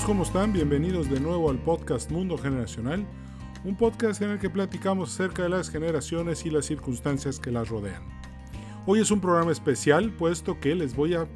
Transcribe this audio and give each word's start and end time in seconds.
amigos, 0.00 0.06
¿cómo 0.06 0.22
están? 0.22 0.52
Bienvenidos 0.52 1.10
de 1.10 1.20
nuevo 1.20 1.50
al 1.50 1.58
podcast 1.58 2.10
Mundo 2.10 2.38
Generacional, 2.38 3.06
un 3.64 3.76
podcast 3.76 4.22
en 4.22 4.30
el 4.30 4.38
que 4.38 4.48
platicamos 4.48 5.12
acerca 5.12 5.42
de 5.42 5.48
las 5.48 5.68
generaciones 5.68 6.46
y 6.46 6.50
las 6.50 6.66
circunstancias 6.66 7.38
que 7.38 7.50
las 7.50 7.68
rodean. 7.68 8.02
Hoy 8.86 9.00
es 9.00 9.10
un 9.10 9.20
programa 9.20 9.52
especial 9.52 10.10
puesto 10.12 10.58
que 10.58 10.74
les 10.74 10.94
voy 10.94 11.14
a 11.14 11.26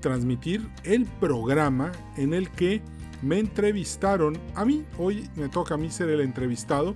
transmitir 0.00 0.66
el 0.84 1.04
programa 1.20 1.92
en 2.16 2.34
el 2.34 2.50
que 2.50 2.82
me 3.22 3.38
entrevistaron 3.38 4.38
a 4.54 4.64
mí. 4.64 4.84
Hoy 4.98 5.28
me 5.36 5.48
toca 5.48 5.74
a 5.74 5.78
mí 5.78 5.90
ser 5.90 6.08
el 6.08 6.20
entrevistado. 6.20 6.94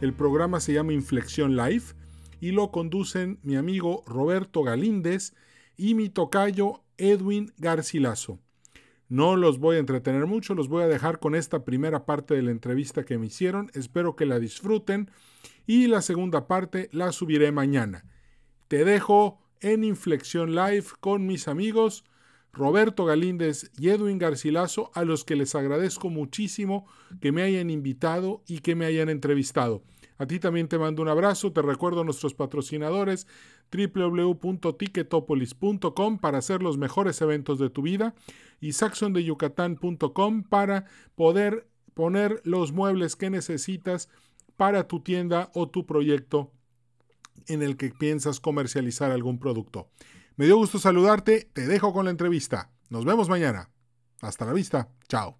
El 0.00 0.12
programa 0.12 0.60
se 0.60 0.74
llama 0.74 0.92
Inflexión 0.92 1.56
Live 1.56 1.84
y 2.40 2.52
lo 2.52 2.70
conducen 2.70 3.38
mi 3.42 3.56
amigo 3.56 4.04
Roberto 4.06 4.62
Galíndez 4.62 5.34
y 5.76 5.94
mi 5.94 6.08
tocayo 6.08 6.82
Edwin 6.98 7.52
Garcilaso. 7.58 8.38
No 9.10 9.34
los 9.34 9.58
voy 9.58 9.74
a 9.74 9.80
entretener 9.80 10.26
mucho, 10.26 10.54
los 10.54 10.68
voy 10.68 10.84
a 10.84 10.86
dejar 10.86 11.18
con 11.18 11.34
esta 11.34 11.64
primera 11.64 12.06
parte 12.06 12.34
de 12.34 12.42
la 12.42 12.52
entrevista 12.52 13.04
que 13.04 13.18
me 13.18 13.26
hicieron. 13.26 13.68
Espero 13.74 14.14
que 14.14 14.24
la 14.24 14.38
disfruten 14.38 15.10
y 15.66 15.88
la 15.88 16.00
segunda 16.00 16.46
parte 16.46 16.88
la 16.92 17.10
subiré 17.10 17.50
mañana. 17.50 18.04
Te 18.68 18.84
dejo 18.84 19.42
en 19.60 19.82
Inflexión 19.82 20.54
Live 20.54 20.84
con 21.00 21.26
mis 21.26 21.48
amigos 21.48 22.04
Roberto 22.52 23.04
Galíndez 23.04 23.72
y 23.76 23.88
Edwin 23.88 24.18
Garcilaso, 24.18 24.92
a 24.94 25.04
los 25.04 25.24
que 25.24 25.34
les 25.34 25.56
agradezco 25.56 26.08
muchísimo 26.08 26.86
que 27.20 27.32
me 27.32 27.42
hayan 27.42 27.68
invitado 27.68 28.44
y 28.46 28.60
que 28.60 28.76
me 28.76 28.86
hayan 28.86 29.08
entrevistado. 29.08 29.82
A 30.18 30.26
ti 30.26 30.38
también 30.38 30.68
te 30.68 30.78
mando 30.78 31.02
un 31.02 31.08
abrazo, 31.08 31.52
te 31.52 31.62
recuerdo 31.62 32.02
a 32.02 32.04
nuestros 32.04 32.34
patrocinadores 32.34 33.26
www.ticketopolis.com 33.72 36.18
para 36.18 36.38
hacer 36.38 36.62
los 36.62 36.78
mejores 36.78 37.20
eventos 37.20 37.58
de 37.58 37.70
tu 37.70 37.82
vida 37.82 38.14
y 38.60 38.72
saxondeyucatán.com 38.72 40.44
para 40.44 40.86
poder 41.14 41.68
poner 41.94 42.40
los 42.44 42.72
muebles 42.72 43.16
que 43.16 43.30
necesitas 43.30 44.08
para 44.56 44.86
tu 44.86 45.00
tienda 45.00 45.50
o 45.54 45.68
tu 45.68 45.86
proyecto 45.86 46.52
en 47.46 47.62
el 47.62 47.76
que 47.76 47.90
piensas 47.90 48.40
comercializar 48.40 49.10
algún 49.10 49.38
producto. 49.38 49.90
Me 50.36 50.46
dio 50.46 50.56
gusto 50.56 50.78
saludarte, 50.78 51.50
te 51.52 51.66
dejo 51.66 51.92
con 51.92 52.04
la 52.04 52.10
entrevista. 52.10 52.70
Nos 52.88 53.04
vemos 53.04 53.28
mañana. 53.28 53.70
Hasta 54.20 54.44
la 54.44 54.52
vista. 54.52 54.88
Chao. 55.08 55.39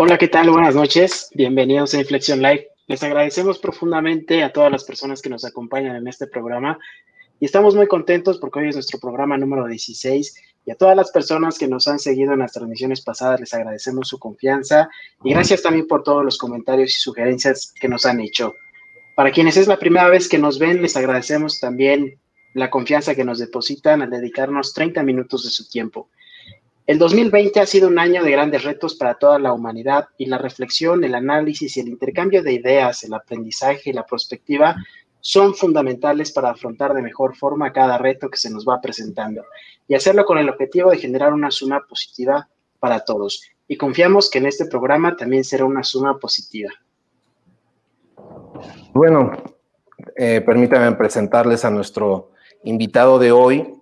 Hola, 0.00 0.16
¿qué 0.16 0.28
tal? 0.28 0.48
Buenas 0.48 0.76
noches. 0.76 1.28
Bienvenidos 1.34 1.92
a 1.92 1.98
Inflexión 1.98 2.40
Live. 2.40 2.68
Les 2.86 3.02
agradecemos 3.02 3.58
profundamente 3.58 4.44
a 4.44 4.52
todas 4.52 4.70
las 4.70 4.84
personas 4.84 5.20
que 5.20 5.28
nos 5.28 5.44
acompañan 5.44 5.96
en 5.96 6.06
este 6.06 6.28
programa 6.28 6.78
y 7.40 7.46
estamos 7.46 7.74
muy 7.74 7.88
contentos 7.88 8.38
porque 8.38 8.60
hoy 8.60 8.68
es 8.68 8.76
nuestro 8.76 9.00
programa 9.00 9.36
número 9.36 9.66
16 9.66 10.36
y 10.66 10.70
a 10.70 10.76
todas 10.76 10.96
las 10.96 11.10
personas 11.10 11.58
que 11.58 11.66
nos 11.66 11.88
han 11.88 11.98
seguido 11.98 12.32
en 12.32 12.38
las 12.38 12.52
transmisiones 12.52 13.00
pasadas 13.00 13.40
les 13.40 13.52
agradecemos 13.52 14.06
su 14.06 14.20
confianza 14.20 14.88
y 15.24 15.32
gracias 15.32 15.62
también 15.62 15.88
por 15.88 16.04
todos 16.04 16.24
los 16.24 16.38
comentarios 16.38 16.90
y 16.90 17.00
sugerencias 17.00 17.74
que 17.80 17.88
nos 17.88 18.06
han 18.06 18.20
hecho. 18.20 18.54
Para 19.16 19.32
quienes 19.32 19.56
es 19.56 19.66
la 19.66 19.80
primera 19.80 20.08
vez 20.08 20.28
que 20.28 20.38
nos 20.38 20.60
ven, 20.60 20.80
les 20.80 20.96
agradecemos 20.96 21.58
también 21.58 22.20
la 22.54 22.70
confianza 22.70 23.16
que 23.16 23.24
nos 23.24 23.40
depositan 23.40 24.00
al 24.02 24.10
dedicarnos 24.10 24.74
30 24.74 25.02
minutos 25.02 25.42
de 25.42 25.50
su 25.50 25.68
tiempo. 25.68 26.08
El 26.88 26.98
2020 26.98 27.60
ha 27.60 27.66
sido 27.66 27.86
un 27.86 27.98
año 27.98 28.24
de 28.24 28.30
grandes 28.30 28.64
retos 28.64 28.94
para 28.94 29.12
toda 29.12 29.38
la 29.38 29.52
humanidad 29.52 30.08
y 30.16 30.24
la 30.24 30.38
reflexión, 30.38 31.04
el 31.04 31.14
análisis 31.14 31.76
y 31.76 31.80
el 31.80 31.88
intercambio 31.88 32.42
de 32.42 32.54
ideas, 32.54 33.04
el 33.04 33.12
aprendizaje 33.12 33.90
y 33.90 33.92
la 33.92 34.06
perspectiva 34.06 34.74
son 35.20 35.54
fundamentales 35.54 36.32
para 36.32 36.48
afrontar 36.48 36.94
de 36.94 37.02
mejor 37.02 37.36
forma 37.36 37.74
cada 37.74 37.98
reto 37.98 38.30
que 38.30 38.38
se 38.38 38.50
nos 38.50 38.66
va 38.66 38.80
presentando 38.80 39.44
y 39.86 39.96
hacerlo 39.96 40.24
con 40.24 40.38
el 40.38 40.48
objetivo 40.48 40.90
de 40.90 40.96
generar 40.96 41.34
una 41.34 41.50
suma 41.50 41.84
positiva 41.86 42.48
para 42.80 43.00
todos. 43.00 43.42
Y 43.68 43.76
confiamos 43.76 44.30
que 44.30 44.38
en 44.38 44.46
este 44.46 44.64
programa 44.64 45.14
también 45.14 45.44
será 45.44 45.66
una 45.66 45.84
suma 45.84 46.18
positiva. 46.18 46.70
Bueno, 48.94 49.32
eh, 50.16 50.40
permítanme 50.40 50.96
presentarles 50.96 51.66
a 51.66 51.70
nuestro 51.70 52.30
invitado 52.64 53.18
de 53.18 53.30
hoy, 53.30 53.77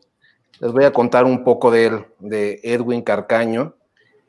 les 0.61 0.73
voy 0.73 0.85
a 0.85 0.93
contar 0.93 1.25
un 1.25 1.45
poco 1.45 1.71
de 1.71 1.87
él, 1.87 2.05
de 2.19 2.61
Edwin 2.63 3.03
Carcaño. 3.03 3.75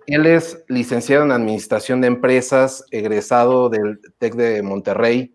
Él 0.06 0.26
es 0.26 0.64
licenciado 0.68 1.24
en 1.24 1.32
Administración 1.32 2.02
de 2.02 2.08
Empresas, 2.08 2.86
egresado 2.92 3.70
del 3.70 4.00
TEC 4.20 4.36
de 4.36 4.62
Monterrey, 4.62 5.34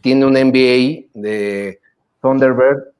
tiene 0.00 0.26
un 0.26 0.34
MBA 0.34 1.08
de 1.14 1.80
Thunderbird, 2.20 2.92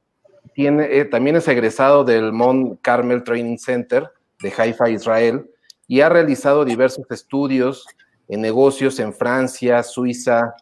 tiene, 0.55 0.87
eh, 0.97 1.05
también 1.05 1.35
es 1.35 1.47
egresado 1.47 2.03
del 2.03 2.31
Mount 2.31 2.79
Carmel 2.81 3.23
Training 3.23 3.57
Center 3.57 4.09
de 4.41 4.53
Haifa, 4.57 4.89
Israel, 4.89 5.45
y 5.87 6.01
ha 6.01 6.09
realizado 6.09 6.65
diversos 6.65 7.05
estudios 7.11 7.85
en 8.27 8.41
negocios 8.41 8.99
en 8.99 9.13
Francia, 9.13 9.83
Suiza, 9.83 10.55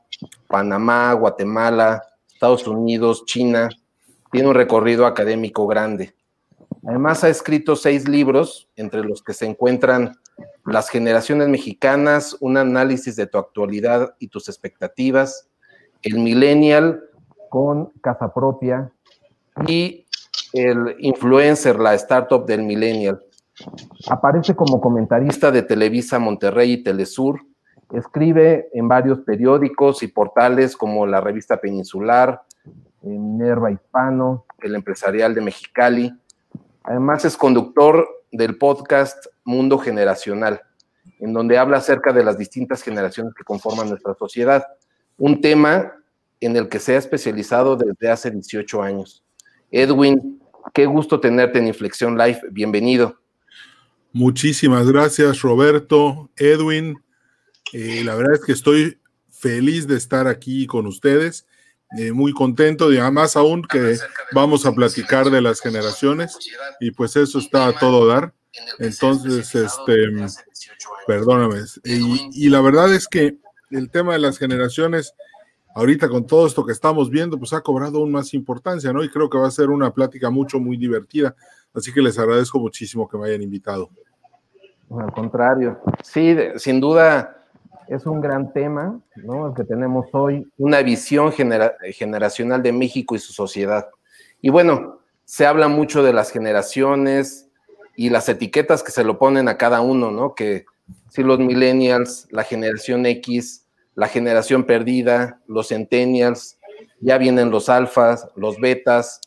Panamá, 0.47 1.13
Guatemala, 1.13 2.03
Estados 2.33 2.67
Unidos, 2.67 3.23
China. 3.25 3.69
Tiene 4.31 4.49
un 4.49 4.55
recorrido 4.55 5.05
académico 5.05 5.65
grande. 5.65 6.13
Además 6.85 7.23
ha 7.23 7.29
escrito 7.29 7.75
seis 7.75 8.07
libros, 8.07 8.69
entre 8.75 9.03
los 9.03 9.23
que 9.23 9.33
se 9.33 9.45
encuentran 9.45 10.15
Las 10.65 10.89
generaciones 10.89 11.47
mexicanas, 11.47 12.35
un 12.39 12.57
análisis 12.57 13.15
de 13.15 13.27
tu 13.27 13.37
actualidad 13.37 14.15
y 14.19 14.27
tus 14.27 14.49
expectativas, 14.49 15.47
El 16.01 16.19
millennial 16.19 17.03
con 17.49 17.91
casa 18.01 18.33
propia 18.33 18.91
y 19.67 20.07
el 20.53 20.95
influencer, 20.99 21.79
la 21.79 21.93
startup 21.93 22.45
del 22.45 22.63
millennial. 22.63 23.23
Aparece 24.09 24.55
como 24.55 24.81
comentarista 24.81 25.51
de 25.51 25.61
Televisa 25.61 26.19
Monterrey 26.19 26.73
y 26.73 26.83
Telesur. 26.83 27.41
Escribe 27.91 28.69
en 28.73 28.87
varios 28.87 29.19
periódicos 29.19 30.01
y 30.01 30.07
portales 30.07 30.75
como 30.75 31.05
la 31.05 31.21
revista 31.21 31.57
Peninsular, 31.57 32.41
Minerva 33.03 33.71
Hispano, 33.71 34.45
el 34.61 34.75
Empresarial 34.75 35.35
de 35.35 35.41
Mexicali, 35.41 36.11
Además 36.83 37.23
es 37.23 37.37
conductor 37.37 38.07
del 38.31 38.57
podcast 38.57 39.27
Mundo 39.45 39.77
Generacional, 39.77 40.61
en 41.19 41.31
donde 41.31 41.57
habla 41.57 41.77
acerca 41.77 42.11
de 42.11 42.23
las 42.23 42.37
distintas 42.37 42.83
generaciones 42.83 43.33
que 43.33 43.45
conforman 43.45 43.89
nuestra 43.89 44.13
sociedad, 44.15 44.65
un 45.17 45.39
tema 45.39 45.93
en 46.41 46.57
el 46.57 46.67
que 46.67 46.79
se 46.79 46.95
ha 46.95 46.97
especializado 46.97 47.77
desde 47.77 48.09
hace 48.09 48.31
18 48.31 48.81
años. 48.81 49.23
Edwin, 49.71 50.41
qué 50.73 50.85
gusto 50.85 51.21
tenerte 51.21 51.59
en 51.59 51.67
Inflexión 51.67 52.17
Live, 52.17 52.41
bienvenido. 52.51 53.17
Muchísimas 54.11 54.85
gracias 54.91 55.41
Roberto, 55.41 56.29
Edwin. 56.35 57.01
Eh, 57.71 58.03
la 58.03 58.15
verdad 58.15 58.33
es 58.35 58.45
que 58.45 58.51
estoy 58.51 58.99
feliz 59.31 59.87
de 59.87 59.95
estar 59.95 60.27
aquí 60.27 60.67
con 60.67 60.85
ustedes 60.85 61.47
eh, 61.97 62.11
muy 62.11 62.33
contento 62.33 62.91
y 62.91 62.97
además 62.97 63.35
aún 63.35 63.61
que 63.63 63.97
vamos 64.31 64.65
a 64.65 64.73
platicar 64.73 65.29
de 65.29 65.41
las 65.41 65.61
generaciones 65.61 66.37
y 66.79 66.91
pues 66.91 67.15
eso 67.15 67.39
está 67.39 67.67
a 67.67 67.73
todo 67.73 68.07
dar. 68.07 68.33
Entonces, 68.79 69.53
este, 69.55 70.07
perdóname. 71.07 71.61
Y, 71.83 72.49
la 72.49 72.61
verdad 72.61 72.93
es 72.93 73.07
que 73.07 73.37
el 73.71 73.89
tema 73.89 74.13
de 74.13 74.19
las 74.19 74.37
generaciones, 74.37 75.13
ahorita 75.75 76.09
con 76.09 76.27
todo 76.27 76.47
esto 76.47 76.65
que 76.65 76.71
estamos 76.71 77.09
viendo, 77.09 77.37
pues 77.37 77.53
ha 77.53 77.61
cobrado 77.61 77.99
aún 77.99 78.11
más 78.11 78.33
importancia, 78.33 78.93
¿no? 78.93 79.03
Y 79.03 79.09
creo 79.09 79.29
que 79.29 79.37
va 79.37 79.47
a 79.47 79.51
ser 79.51 79.69
una 79.69 79.91
plática 79.91 80.29
mucho, 80.29 80.59
muy 80.59 80.77
divertida. 80.77 81.35
Así 81.73 81.91
que 81.91 82.01
les 82.01 82.17
agradezco 82.19 82.59
muchísimo 82.59 83.07
que 83.07 83.17
me 83.17 83.27
hayan 83.27 83.41
invitado. 83.41 83.89
Al 84.99 85.11
contrario, 85.11 85.79
sí, 86.03 86.35
sin 86.57 86.79
duda 86.79 87.42
es 87.87 88.05
un 88.05 88.21
gran 88.21 88.53
tema, 88.53 88.99
¿no? 89.15 89.47
El 89.47 89.53
que 89.53 89.63
tenemos 89.63 90.07
hoy, 90.13 90.47
una 90.57 90.81
visión 90.81 91.31
generacional 91.31 92.63
de 92.63 92.71
México 92.71 93.15
y 93.15 93.19
su 93.19 93.33
sociedad. 93.33 93.89
Y 94.41 94.49
bueno, 94.49 94.99
se 95.25 95.45
habla 95.45 95.67
mucho 95.67 96.03
de 96.03 96.13
las 96.13 96.31
generaciones 96.31 97.49
y 97.95 98.09
las 98.09 98.27
etiquetas 98.29 98.83
que 98.83 98.91
se 98.91 99.03
lo 99.03 99.19
ponen 99.19 99.47
a 99.47 99.57
cada 99.57 99.81
uno, 99.81 100.11
¿no? 100.11 100.35
Que 100.35 100.65
si 101.09 101.23
los 101.23 101.39
millennials, 101.39 102.27
la 102.31 102.43
generación 102.43 103.05
X, 103.05 103.65
la 103.95 104.07
generación 104.07 104.63
perdida, 104.63 105.39
los 105.47 105.69
centennials, 105.69 106.57
ya 106.99 107.17
vienen 107.17 107.51
los 107.51 107.69
alfas, 107.69 108.27
los 108.35 108.59
betas, 108.59 109.21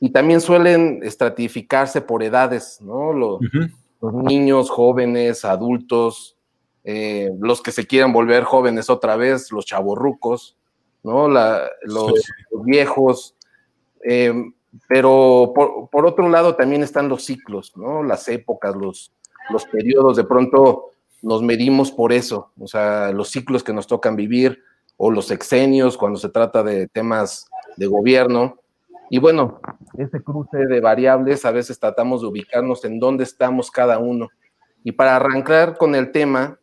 y 0.00 0.10
también 0.10 0.40
suelen 0.40 1.00
estratificarse 1.02 2.00
por 2.00 2.22
edades, 2.22 2.80
¿no? 2.80 3.12
los 3.12 4.14
niños, 4.14 4.68
jóvenes, 4.68 5.44
adultos, 5.44 6.36
eh, 6.84 7.30
los 7.38 7.62
que 7.62 7.72
se 7.72 7.86
quieran 7.86 8.12
volver 8.12 8.44
jóvenes 8.44 8.90
otra 8.90 9.16
vez, 9.16 9.52
los 9.52 9.66
chavorrucos, 9.66 10.56
¿no? 11.02 11.28
los, 11.28 12.12
viejos. 12.64 13.34
Eh, 14.04 14.32
pero 14.88 15.52
por, 15.54 16.06
otro 16.06 16.28
lado 16.28 16.56
también 16.56 16.82
están 16.82 17.08
los 17.08 17.24
ciclos, 17.24 17.72
¿no? 17.76 18.02
Las 18.02 18.28
épocas, 18.28 18.74
los, 18.74 19.12
los 19.50 19.66
periodos, 19.66 20.16
de 20.16 20.24
pronto 20.24 20.90
nos 21.20 21.42
medimos 21.42 21.92
por 21.92 22.12
eso, 22.12 22.50
o 22.58 22.66
sea, 22.66 23.12
los 23.12 23.28
ciclos 23.28 23.62
que 23.62 23.72
nos 23.72 23.86
tocan 23.86 24.16
vivir 24.16 24.62
o 24.96 25.10
los 25.10 25.30
exenios 25.30 25.96
cuando 25.96 26.18
se 26.18 26.28
trata 26.28 26.62
de 26.62 26.88
temas 26.88 27.48
de 27.76 27.86
gobierno. 27.86 28.58
Y 29.10 29.18
bueno, 29.18 29.60
ese 29.98 30.22
cruce 30.22 30.56
de 30.66 30.80
variables 30.80 31.44
a 31.44 31.50
veces 31.50 31.78
tratamos 31.78 32.22
de 32.22 32.28
ubicarnos 32.28 32.84
en 32.84 32.98
dónde 32.98 33.24
estamos 33.24 33.70
cada 33.70 33.98
uno. 33.98 34.28
Y 34.84 34.92
para 34.92 35.16
arrancar 35.16 35.76
con 35.76 35.94
el 35.94 36.12
tema, 36.12 36.58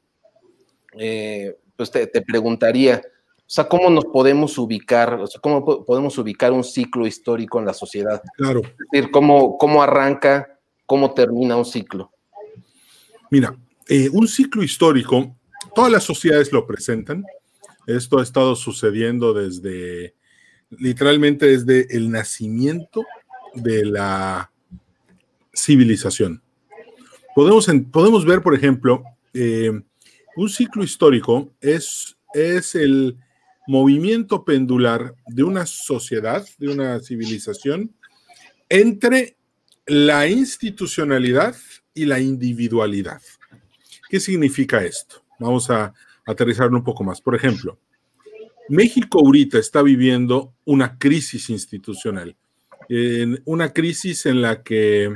eh, 0.97 1.57
pues 1.75 1.91
te, 1.91 2.07
preguntaría, 2.21 3.01
o 3.37 3.41
sea, 3.45 3.67
¿cómo 3.67 3.89
nos 3.89 4.05
podemos 4.05 4.57
ubicar? 4.57 5.15
O 5.15 5.27
sea, 5.27 5.41
¿cómo 5.41 5.85
podemos 5.85 6.17
ubicar 6.17 6.51
un 6.51 6.63
ciclo 6.63 7.07
histórico 7.07 7.59
en 7.59 7.65
la 7.65 7.73
sociedad? 7.73 8.21
Claro. 8.35 8.61
Es 8.61 8.75
decir, 8.91 9.11
¿cómo, 9.11 9.57
cómo 9.57 9.81
arranca, 9.81 10.59
cómo 10.85 11.13
termina 11.13 11.55
un 11.55 11.65
ciclo? 11.65 12.11
Mira, 13.31 13.55
eh, 13.87 14.09
un 14.11 14.27
ciclo 14.27 14.63
histórico, 14.63 15.35
todas 15.73 15.91
las 15.91 16.03
sociedades 16.03 16.51
lo 16.51 16.65
presentan. 16.67 17.25
Esto 17.87 18.19
ha 18.19 18.23
estado 18.23 18.55
sucediendo 18.55 19.33
desde 19.33 20.13
literalmente 20.69 21.47
desde 21.47 21.95
el 21.95 22.11
nacimiento 22.11 23.03
de 23.55 23.85
la 23.85 24.51
civilización. 25.53 26.41
Podemos, 27.35 27.67
podemos 27.91 28.25
ver, 28.25 28.41
por 28.41 28.53
ejemplo, 28.53 29.03
eh, 29.33 29.71
un 30.35 30.49
ciclo 30.49 30.83
histórico 30.83 31.53
es, 31.61 32.17
es 32.33 32.75
el 32.75 33.17
movimiento 33.67 34.43
pendular 34.43 35.13
de 35.27 35.43
una 35.43 35.65
sociedad, 35.65 36.45
de 36.57 36.69
una 36.69 36.99
civilización, 36.99 37.93
entre 38.67 39.37
la 39.85 40.27
institucionalidad 40.27 41.55
y 41.93 42.05
la 42.05 42.19
individualidad. 42.19 43.21
¿Qué 44.09 44.19
significa 44.19 44.83
esto? 44.83 45.23
Vamos 45.39 45.69
a 45.69 45.93
aterrizarlo 46.25 46.77
un 46.77 46.83
poco 46.83 47.03
más. 47.03 47.21
Por 47.21 47.35
ejemplo, 47.35 47.79
México 48.69 49.19
ahorita 49.19 49.57
está 49.57 49.81
viviendo 49.81 50.53
una 50.65 50.97
crisis 50.97 51.49
institucional, 51.49 52.35
una 53.45 53.73
crisis 53.73 54.25
en 54.25 54.41
la 54.41 54.63
que 54.63 55.15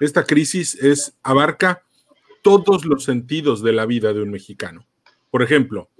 esta 0.00 0.24
crisis 0.24 0.74
es, 0.74 1.14
abarca 1.22 1.85
todos 2.46 2.84
los 2.84 3.02
sentidos 3.02 3.60
de 3.60 3.72
la 3.72 3.86
vida 3.86 4.12
de 4.12 4.22
un 4.22 4.30
mexicano. 4.30 4.86
Por 5.32 5.42
ejemplo, 5.42 5.90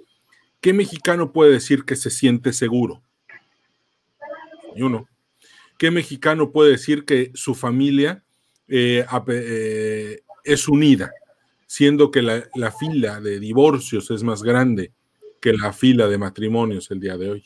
¿qué 0.60 0.72
mexicano 0.72 1.32
puede 1.32 1.50
decir 1.50 1.84
que 1.84 1.96
se 1.96 2.08
siente 2.08 2.52
seguro? 2.52 3.02
Uno. 4.76 5.08
¿Qué 5.76 5.90
mexicano 5.90 6.52
puede 6.52 6.70
decir 6.70 7.04
que 7.04 7.32
su 7.34 7.56
familia 7.56 8.22
eh, 8.68 9.04
eh, 9.26 10.20
es 10.44 10.68
unida, 10.68 11.10
siendo 11.66 12.12
que 12.12 12.22
la 12.22 12.70
fila 12.78 13.20
de 13.20 13.40
divorcios 13.40 14.12
es 14.12 14.22
más 14.22 14.44
grande 14.44 14.92
que 15.40 15.52
la 15.52 15.72
fila 15.72 16.06
de 16.06 16.16
matrimonios 16.16 16.92
el 16.92 17.00
día 17.00 17.16
de 17.16 17.28
hoy. 17.28 17.44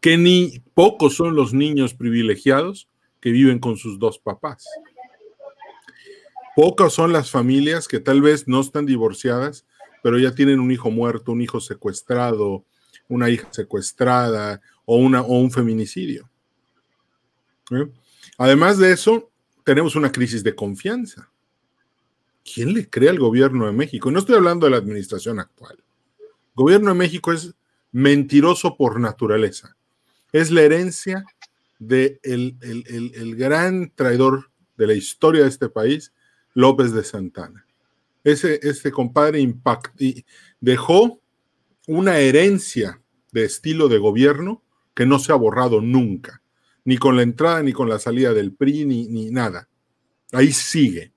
Que 0.00 0.16
ni 0.16 0.62
pocos 0.72 1.16
son 1.16 1.36
los 1.36 1.52
niños 1.52 1.92
privilegiados 1.92 2.88
que 3.20 3.30
viven 3.30 3.58
con 3.58 3.76
sus 3.76 3.98
dos 3.98 4.18
papás. 4.18 4.64
Pocas 6.56 6.92
son 6.92 7.12
las 7.12 7.30
familias 7.30 7.86
que 7.86 8.00
tal 8.00 8.20
vez 8.20 8.48
no 8.48 8.60
están 8.60 8.86
divorciadas, 8.86 9.64
pero 10.02 10.18
ya 10.18 10.34
tienen 10.34 10.58
un 10.58 10.72
hijo 10.72 10.90
muerto, 10.90 11.30
un 11.30 11.42
hijo 11.42 11.60
secuestrado, 11.60 12.64
una 13.08 13.30
hija 13.30 13.46
secuestrada 13.52 14.60
o, 14.84 14.96
una, 14.96 15.20
o 15.20 15.38
un 15.38 15.52
feminicidio. 15.52 16.28
¿Eh? 17.70 17.86
Además 18.38 18.78
de 18.78 18.92
eso, 18.92 19.30
tenemos 19.64 19.94
una 19.94 20.10
crisis 20.10 20.42
de 20.42 20.54
confianza. 20.54 21.30
¿Quién 22.42 22.74
le 22.74 22.88
cree 22.88 23.10
al 23.10 23.18
gobierno 23.18 23.66
de 23.66 23.72
México? 23.72 24.10
No 24.10 24.18
estoy 24.18 24.34
hablando 24.36 24.66
de 24.66 24.70
la 24.70 24.78
administración 24.78 25.38
actual 25.38 25.84
gobierno 26.56 26.88
de 26.88 26.96
México 26.96 27.32
es 27.32 27.54
mentiroso 27.92 28.76
por 28.76 28.98
naturaleza. 28.98 29.76
Es 30.32 30.50
la 30.50 30.62
herencia 30.62 31.24
del 31.78 32.18
de 32.58 33.12
el, 33.14 33.36
gran 33.36 33.92
traidor 33.94 34.50
de 34.76 34.86
la 34.86 34.94
historia 34.94 35.42
de 35.42 35.48
este 35.48 35.68
país, 35.68 36.12
López 36.56 36.92
de 36.92 37.04
Santana. 37.04 37.66
Ese, 38.24 38.58
este 38.62 38.90
compadre 38.90 39.40
impact, 39.40 40.00
dejó 40.58 41.20
una 41.86 42.18
herencia 42.18 43.00
de 43.30 43.44
estilo 43.44 43.88
de 43.88 43.98
gobierno 43.98 44.64
que 44.94 45.04
no 45.04 45.18
se 45.18 45.32
ha 45.32 45.36
borrado 45.36 45.82
nunca, 45.82 46.42
ni 46.84 46.96
con 46.96 47.14
la 47.14 47.22
entrada 47.22 47.62
ni 47.62 47.74
con 47.74 47.90
la 47.90 47.98
salida 47.98 48.32
del 48.32 48.54
PRI, 48.54 48.86
ni, 48.86 49.06
ni 49.06 49.30
nada. 49.30 49.68
Ahí 50.32 50.50
sigue. 50.50 51.12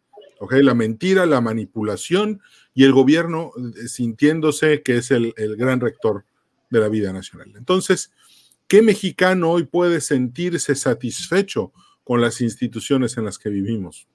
La 0.51 0.73
mentira, 0.73 1.25
la 1.25 1.39
manipulación 1.39 2.41
y 2.73 2.83
el 2.83 2.91
gobierno 2.91 3.51
eh, 3.57 3.87
sintiéndose 3.87 4.83
que 4.83 4.97
es 4.97 5.11
el, 5.11 5.33
gran 5.57 5.79
rector 5.79 6.25
de 6.69 6.79
la 6.81 6.89
vida 6.89 7.13
nacional. 7.13 7.53
Entonces, 7.55 8.11
¿qué 8.67 8.81
mexicano 8.81 9.51
hoy 9.51 9.63
puede 9.63 10.01
sentirse 10.01 10.75
satisfecho 10.75 11.71
con 12.03 12.19
las 12.19 12.41
instituciones 12.41 13.17
en 13.17 13.23
las 13.23 13.39
que 13.39 13.49
vivimos? 13.49 14.09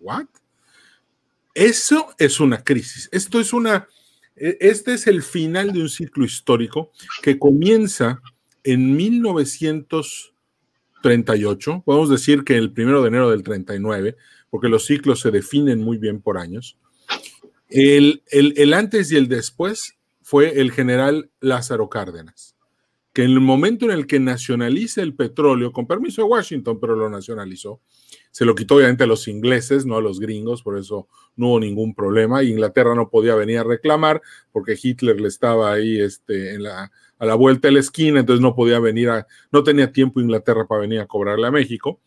¿What? 0.00 0.26
Eso 1.54 2.14
es 2.18 2.40
una 2.40 2.62
crisis. 2.62 3.08
Esto 3.12 3.40
es 3.40 3.52
una, 3.52 3.88
e, 4.36 4.56
este 4.60 4.94
es 4.94 5.06
el 5.06 5.22
final 5.22 5.72
de 5.72 5.82
un 5.82 5.88
ciclo 5.88 6.24
histórico 6.24 6.90
que 7.22 7.38
comienza 7.38 8.20
en 8.64 8.96
1938, 8.96 11.82
podemos 11.84 12.10
decir 12.10 12.42
que 12.44 12.56
el 12.56 12.72
primero 12.72 13.02
de 13.02 13.08
enero 13.08 13.30
del 13.30 13.42
39, 13.42 14.16
porque 14.50 14.68
los 14.68 14.84
ciclos 14.84 15.20
se 15.20 15.30
definen 15.30 15.80
muy 15.80 15.96
bien 15.98 16.20
por 16.20 16.38
años. 16.38 16.76
El, 17.70 18.22
antes 18.74 19.12
y 19.12 19.16
el 19.16 19.28
después 19.28 19.94
fue 20.22 20.60
el 20.60 20.72
general 20.72 21.30
Lázaro 21.40 21.88
Cárdenas, 21.88 22.56
que 23.18 23.24
en 23.24 23.32
el 23.32 23.40
momento 23.40 23.84
en 23.84 23.90
el 23.90 24.06
que 24.06 24.20
nacionaliza 24.20 25.02
el 25.02 25.12
petróleo, 25.12 25.72
con 25.72 25.88
permiso 25.88 26.22
de 26.22 26.28
Washington, 26.28 26.78
pero 26.78 26.94
lo 26.94 27.10
nacionalizó, 27.10 27.80
se 28.30 28.44
lo 28.44 28.54
quitó 28.54 28.76
obviamente 28.76 29.02
a 29.02 29.08
los 29.08 29.26
ingleses, 29.26 29.84
no 29.84 29.96
a 29.96 30.00
los 30.00 30.20
gringos, 30.20 30.62
por 30.62 30.78
eso 30.78 31.08
no 31.34 31.48
hubo 31.48 31.58
ningún 31.58 31.96
problema. 31.96 32.44
Inglaterra 32.44 32.94
no 32.94 33.10
podía 33.10 33.34
venir 33.34 33.58
a 33.58 33.64
reclamar 33.64 34.22
porque 34.52 34.78
Hitler 34.80 35.20
le 35.20 35.26
estaba 35.26 35.72
ahí 35.72 36.00
este, 36.00 36.54
en 36.54 36.62
la, 36.62 36.92
a 37.18 37.26
la 37.26 37.34
vuelta 37.34 37.66
de 37.66 37.72
la 37.72 37.80
esquina, 37.80 38.20
entonces 38.20 38.40
no 38.40 38.54
podía 38.54 38.78
venir 38.78 39.10
a, 39.10 39.26
no 39.50 39.64
tenía 39.64 39.90
tiempo 39.90 40.20
Inglaterra 40.20 40.68
para 40.68 40.82
venir 40.82 41.00
a 41.00 41.06
cobrarle 41.06 41.48
a 41.48 41.50
México. 41.50 41.98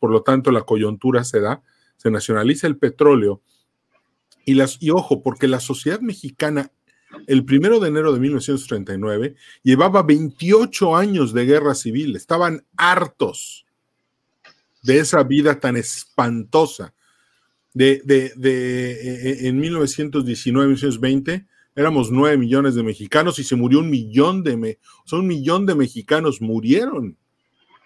por 0.00 0.10
lo 0.10 0.22
tanto, 0.22 0.50
la 0.50 0.62
coyuntura 0.62 1.24
se 1.24 1.40
da 1.40 1.62
se 1.98 2.10
nacionaliza 2.10 2.66
el 2.68 2.78
petróleo 2.78 3.42
y, 4.46 4.54
las, 4.54 4.78
y 4.80 4.88
ojo, 4.88 5.22
porque 5.22 5.46
la 5.46 5.60
sociedad 5.60 6.00
mexicana 6.00 6.72
el 7.26 7.44
primero 7.44 7.80
de 7.80 7.88
enero 7.88 8.12
de 8.12 8.20
1939 8.20 9.34
llevaba 9.62 10.02
28 10.02 10.96
años 10.96 11.32
de 11.32 11.46
guerra 11.46 11.74
civil, 11.74 12.16
estaban 12.16 12.64
hartos 12.76 13.64
de 14.82 14.98
esa 14.98 15.22
vida 15.22 15.58
tan 15.58 15.76
espantosa. 15.76 16.94
De, 17.72 18.02
de, 18.04 18.32
de, 18.36 18.92
e, 18.92 19.30
e, 19.30 19.48
en 19.48 19.58
1919, 19.58 20.68
1920, 20.68 21.46
éramos 21.74 22.10
9 22.12 22.36
millones 22.36 22.74
de 22.76 22.84
mexicanos 22.84 23.38
y 23.38 23.44
se 23.44 23.56
murió 23.56 23.80
un 23.80 23.90
millón 23.90 24.44
de, 24.44 24.78
son 25.04 25.20
un 25.20 25.26
millón 25.26 25.66
de 25.66 25.74
mexicanos 25.74 26.40
murieron 26.40 27.16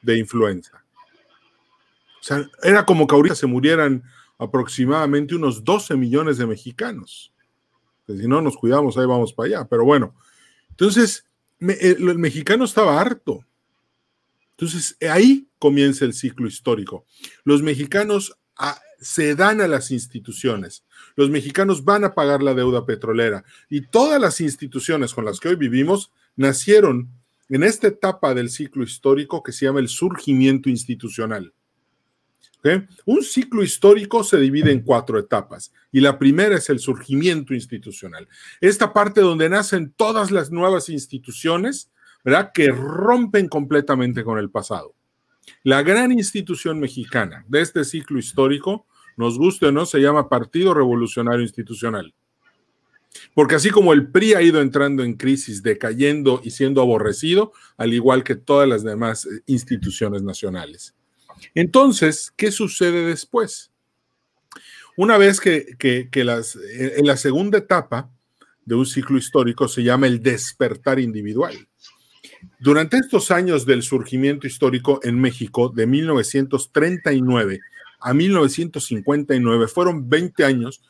de 0.02 0.18
influenza. 0.18 0.84
O 2.20 2.22
sea, 2.22 2.46
era 2.62 2.84
como 2.84 3.06
que 3.06 3.14
ahorita 3.14 3.34
se 3.34 3.46
murieran 3.46 4.02
aproximadamente 4.38 5.34
unos 5.34 5.64
12 5.64 5.96
millones 5.96 6.36
de 6.38 6.46
mexicanos. 6.46 7.32
Si 8.16 8.26
no 8.26 8.40
nos 8.40 8.56
cuidamos, 8.56 8.96
ahí 8.96 9.06
vamos 9.06 9.32
para 9.32 9.46
allá. 9.48 9.68
Pero 9.68 9.84
bueno, 9.84 10.14
entonces 10.70 11.26
eh, 11.60 11.96
el, 11.98 12.18
mexicano 12.18 12.64
estaba 12.64 13.00
harto. 13.00 13.44
Entonces 14.52 14.96
ahí 15.08 15.48
comienza 15.58 16.04
el 16.04 16.14
ciclo 16.14 16.46
histórico. 16.46 17.04
Los 17.44 17.62
mexicanos 17.62 18.36
ah, 18.56 18.80
se 19.00 19.34
dan 19.34 19.60
a 19.60 19.68
las 19.68 19.90
instituciones. 19.90 20.84
Los 21.16 21.30
mexicanos 21.30 21.84
van 21.84 22.04
a 22.04 22.14
pagar 22.14 22.42
la 22.42 22.54
deuda 22.54 22.86
petrolera. 22.86 23.44
Y 23.68 23.82
todas 23.82 24.20
las 24.20 24.40
instituciones 24.40 25.14
con 25.14 25.24
las 25.24 25.38
que 25.40 25.48
hoy 25.48 25.56
vivimos 25.56 26.12
nacieron 26.36 27.08
en 27.48 27.62
esta 27.62 27.88
etapa 27.88 28.34
del 28.34 28.50
ciclo 28.50 28.82
histórico 28.82 29.42
que 29.42 29.52
se 29.52 29.66
llama 29.66 29.80
el 29.80 29.88
surgimiento 29.88 30.68
institucional. 30.68 31.52
Un 33.04 33.22
ciclo 33.22 33.62
histórico 33.62 34.24
se 34.24 34.38
divide 34.38 34.72
en 34.72 34.82
cuatro 34.82 35.18
etapas 35.18 35.72
y 35.92 36.00
la 36.00 36.18
primera 36.18 36.56
es 36.56 36.68
el 36.70 36.80
surgimiento 36.80 37.54
institucional. 37.54 38.28
Esta 38.60 38.92
parte 38.92 39.20
donde 39.20 39.48
nacen 39.48 39.92
todas 39.96 40.30
las 40.30 40.50
nuevas 40.50 40.88
instituciones, 40.88 41.90
¿verdad? 42.24 42.50
Que 42.52 42.68
rompen 42.68 43.48
completamente 43.48 44.24
con 44.24 44.38
el 44.38 44.50
pasado. 44.50 44.94
La 45.62 45.82
gran 45.82 46.12
institución 46.12 46.78
mexicana 46.80 47.44
de 47.48 47.62
este 47.62 47.84
ciclo 47.84 48.18
histórico, 48.18 48.86
nos 49.16 49.38
guste 49.38 49.66
o 49.66 49.72
no, 49.72 49.86
se 49.86 50.00
llama 50.00 50.28
Partido 50.28 50.74
Revolucionario 50.74 51.42
Institucional. 51.42 52.14
Porque 53.34 53.54
así 53.54 53.70
como 53.70 53.92
el 53.92 54.10
PRI 54.10 54.34
ha 54.34 54.42
ido 54.42 54.60
entrando 54.60 55.02
en 55.02 55.14
crisis, 55.14 55.62
decayendo 55.62 56.40
y 56.44 56.50
siendo 56.50 56.80
aborrecido, 56.80 57.52
al 57.76 57.92
igual 57.92 58.22
que 58.22 58.36
todas 58.36 58.68
las 58.68 58.84
demás 58.84 59.26
eh, 59.26 59.42
instituciones 59.46 60.22
nacionales. 60.22 60.94
Entonces, 61.54 62.32
¿qué 62.36 62.50
sucede 62.50 63.04
después? 63.06 63.70
Una 64.96 65.16
vez 65.16 65.40
que, 65.40 65.76
en 65.80 67.06
la 67.06 67.16
segunda 67.16 67.58
etapa 67.58 68.10
de 68.64 68.74
un 68.74 68.84
ciclo 68.84 69.16
histórico 69.16 69.68
se 69.68 69.82
llama 69.82 70.06
el 70.06 70.22
despertar 70.22 70.98
individual. 70.98 71.68
Durante 72.58 72.98
estos 72.98 73.30
años 73.30 73.64
del 73.64 73.82
surgimiento 73.82 74.46
histórico 74.46 75.00
en 75.02 75.20
México, 75.20 75.68
de 75.68 75.86
1939 75.86 77.60
a 78.00 78.14
1959, 78.14 79.68
fueron 79.68 80.08
20 80.08 80.44
años 80.44 80.82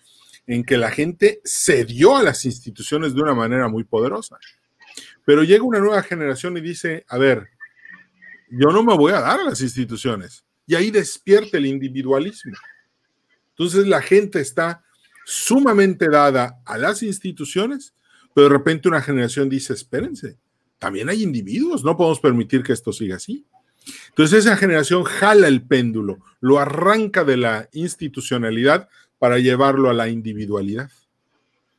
en 0.46 0.64
que 0.64 0.78
la 0.78 0.90
gente 0.90 1.40
cedió 1.44 2.16
a 2.16 2.22
las 2.22 2.44
instituciones 2.46 3.14
de 3.14 3.22
una 3.22 3.34
manera 3.34 3.68
muy 3.68 3.84
poderosa. 3.84 4.38
Pero 5.24 5.44
llega 5.44 5.62
una 5.62 5.80
nueva 5.80 6.02
generación 6.02 6.56
y 6.56 6.62
dice, 6.62 7.04
a 7.08 7.18
ver, 7.18 7.50
yo 8.50 8.70
no 8.70 8.82
me 8.82 8.96
voy 8.96 9.12
a 9.12 9.20
dar 9.20 9.40
a 9.40 9.44
las 9.44 9.60
instituciones. 9.60 10.44
Y 10.66 10.74
ahí 10.74 10.90
despierta 10.90 11.56
el 11.56 11.66
individualismo. 11.66 12.56
Entonces 13.50 13.86
la 13.86 14.02
gente 14.02 14.40
está 14.40 14.84
sumamente 15.24 16.08
dada 16.08 16.60
a 16.64 16.78
las 16.78 17.02
instituciones, 17.02 17.94
pero 18.34 18.48
de 18.48 18.54
repente 18.54 18.88
una 18.88 19.02
generación 19.02 19.48
dice, 19.48 19.72
espérense, 19.72 20.38
también 20.78 21.08
hay 21.08 21.22
individuos, 21.22 21.84
no 21.84 21.96
podemos 21.96 22.20
permitir 22.20 22.62
que 22.62 22.72
esto 22.72 22.92
siga 22.92 23.16
así. 23.16 23.44
Entonces 24.10 24.44
esa 24.44 24.56
generación 24.56 25.04
jala 25.04 25.48
el 25.48 25.62
péndulo, 25.62 26.18
lo 26.40 26.58
arranca 26.58 27.24
de 27.24 27.36
la 27.36 27.68
institucionalidad 27.72 28.88
para 29.18 29.38
llevarlo 29.38 29.90
a 29.90 29.94
la 29.94 30.08
individualidad. 30.08 30.90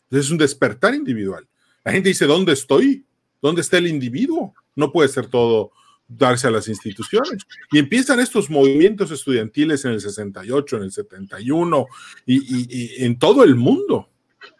Entonces 0.05 0.25
es 0.25 0.31
un 0.31 0.37
despertar 0.37 0.95
individual. 0.95 1.47
La 1.83 1.91
gente 1.91 2.09
dice, 2.09 2.25
¿dónde 2.25 2.53
estoy? 2.53 3.05
¿Dónde 3.41 3.61
está 3.61 3.77
el 3.77 3.87
individuo? 3.87 4.53
No 4.75 4.91
puede 4.91 5.09
ser 5.09 5.27
todo 5.27 5.71
darse 6.09 6.47
a 6.47 6.51
las 6.51 6.67
instituciones. 6.67 7.45
Y 7.71 7.77
empiezan 7.77 8.19
estos 8.19 8.49
movimientos 8.49 9.11
estudiantiles 9.11 9.85
en 9.85 9.91
el 9.91 10.01
68, 10.01 10.77
en 10.77 10.83
el 10.83 10.91
71 10.91 11.85
y, 12.25 13.05
en 13.05 13.17
todo 13.19 13.43
el 13.43 13.55
mundo, 13.55 14.09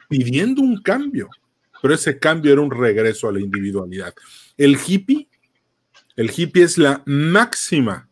pidiendo 0.08 0.62
un 0.62 0.82
cambio. 0.82 1.28
Pero 1.82 1.94
ese 1.94 2.20
cambio 2.20 2.54
era 2.54 2.62
un 2.62 2.72
regreso 2.72 3.28
a 3.28 3.32
la 3.32 3.40
individualidad. 3.40 4.14
El 4.58 4.78
hippie, 4.78 5.28
el 6.16 6.32
hippie 6.36 6.64
es 6.64 6.78
la 6.78 7.02
máxima 7.06 8.08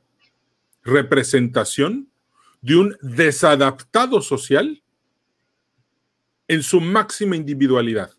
representación 0.83 2.09
de 2.61 2.75
un 2.75 2.97
desadaptado 3.01 4.21
social 4.21 4.81
en 6.47 6.63
su 6.63 6.81
máxima 6.81 7.35
individualidad. 7.35 8.11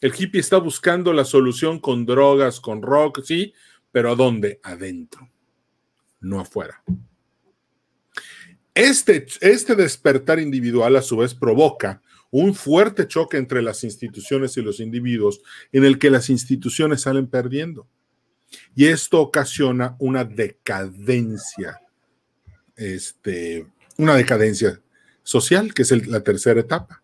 El 0.00 0.14
hippie 0.16 0.40
está 0.40 0.58
buscando 0.58 1.12
la 1.12 1.24
solución 1.24 1.80
con 1.80 2.06
drogas, 2.06 2.60
con 2.60 2.82
rock, 2.82 3.20
sí, 3.24 3.52
pero 3.92 4.12
¿a 4.12 4.14
dónde? 4.14 4.60
Adentro, 4.62 5.30
no 6.20 6.40
afuera. 6.40 6.82
Este, 8.74 9.26
este 9.40 9.74
despertar 9.74 10.38
individual 10.38 10.96
a 10.96 11.02
su 11.02 11.16
vez 11.16 11.34
provoca 11.34 12.00
un 12.30 12.54
fuerte 12.54 13.08
choque 13.08 13.36
entre 13.36 13.62
las 13.62 13.82
instituciones 13.84 14.56
y 14.56 14.62
los 14.62 14.80
individuos 14.80 15.40
en 15.72 15.84
el 15.84 15.98
que 15.98 16.10
las 16.10 16.30
instituciones 16.30 17.02
salen 17.02 17.26
perdiendo. 17.26 17.88
Y 18.74 18.86
esto 18.86 19.20
ocasiona 19.20 19.96
una 19.98 20.24
decadencia, 20.24 21.80
este, 22.76 23.66
una 23.96 24.14
decadencia 24.14 24.80
social, 25.22 25.74
que 25.74 25.82
es 25.82 26.06
la 26.06 26.22
tercera 26.22 26.60
etapa. 26.60 27.02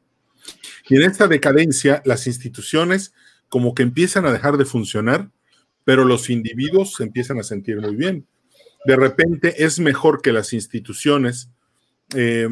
Y 0.88 0.96
en 0.96 1.02
esta 1.02 1.26
decadencia, 1.26 2.02
las 2.04 2.26
instituciones 2.26 3.12
como 3.48 3.74
que 3.74 3.82
empiezan 3.82 4.26
a 4.26 4.32
dejar 4.32 4.56
de 4.56 4.64
funcionar 4.64 5.30
pero 5.84 6.04
los 6.04 6.30
individuos 6.30 6.94
se 6.94 7.04
empiezan 7.04 7.38
a 7.38 7.42
sentir 7.44 7.80
muy 7.80 7.94
bien. 7.94 8.26
De 8.86 8.96
repente 8.96 9.64
es 9.64 9.78
mejor 9.78 10.20
que 10.22 10.32
las 10.32 10.52
instituciones 10.52 11.50
eh, 12.14 12.48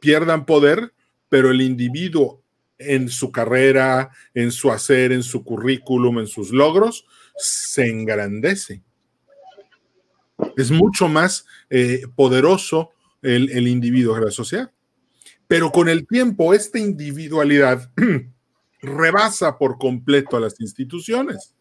pierdan 0.00 0.46
poder, 0.46 0.92
pero 1.28 1.50
el 1.50 1.60
individuo 1.60 2.42
en 2.78 3.08
su 3.08 3.30
carrera, 3.30 4.10
en 4.34 4.50
su 4.50 4.70
hacer, 4.70 5.12
en 5.12 5.22
su 5.22 5.44
currículum, 5.44 6.20
en 6.20 6.26
sus 6.26 6.50
logros, 6.50 7.06
se 7.36 7.88
engrandece. 7.88 8.82
Es 10.56 10.70
mucho 10.70 11.08
más 11.08 11.46
eh, 11.70 12.02
poderoso 12.16 12.90
el, 13.22 13.50
el 13.50 13.68
individuo 13.68 14.16
de 14.16 14.24
la 14.24 14.30
sociedad. 14.30 14.72
Pero 15.46 15.70
con 15.70 15.88
el 15.88 16.06
tiempo, 16.06 16.54
esta 16.54 16.78
individualidad 16.78 17.92
rebasa 18.82 19.58
por 19.58 19.78
completo 19.78 20.36
a 20.36 20.40
las 20.40 20.60
instituciones 20.60 21.54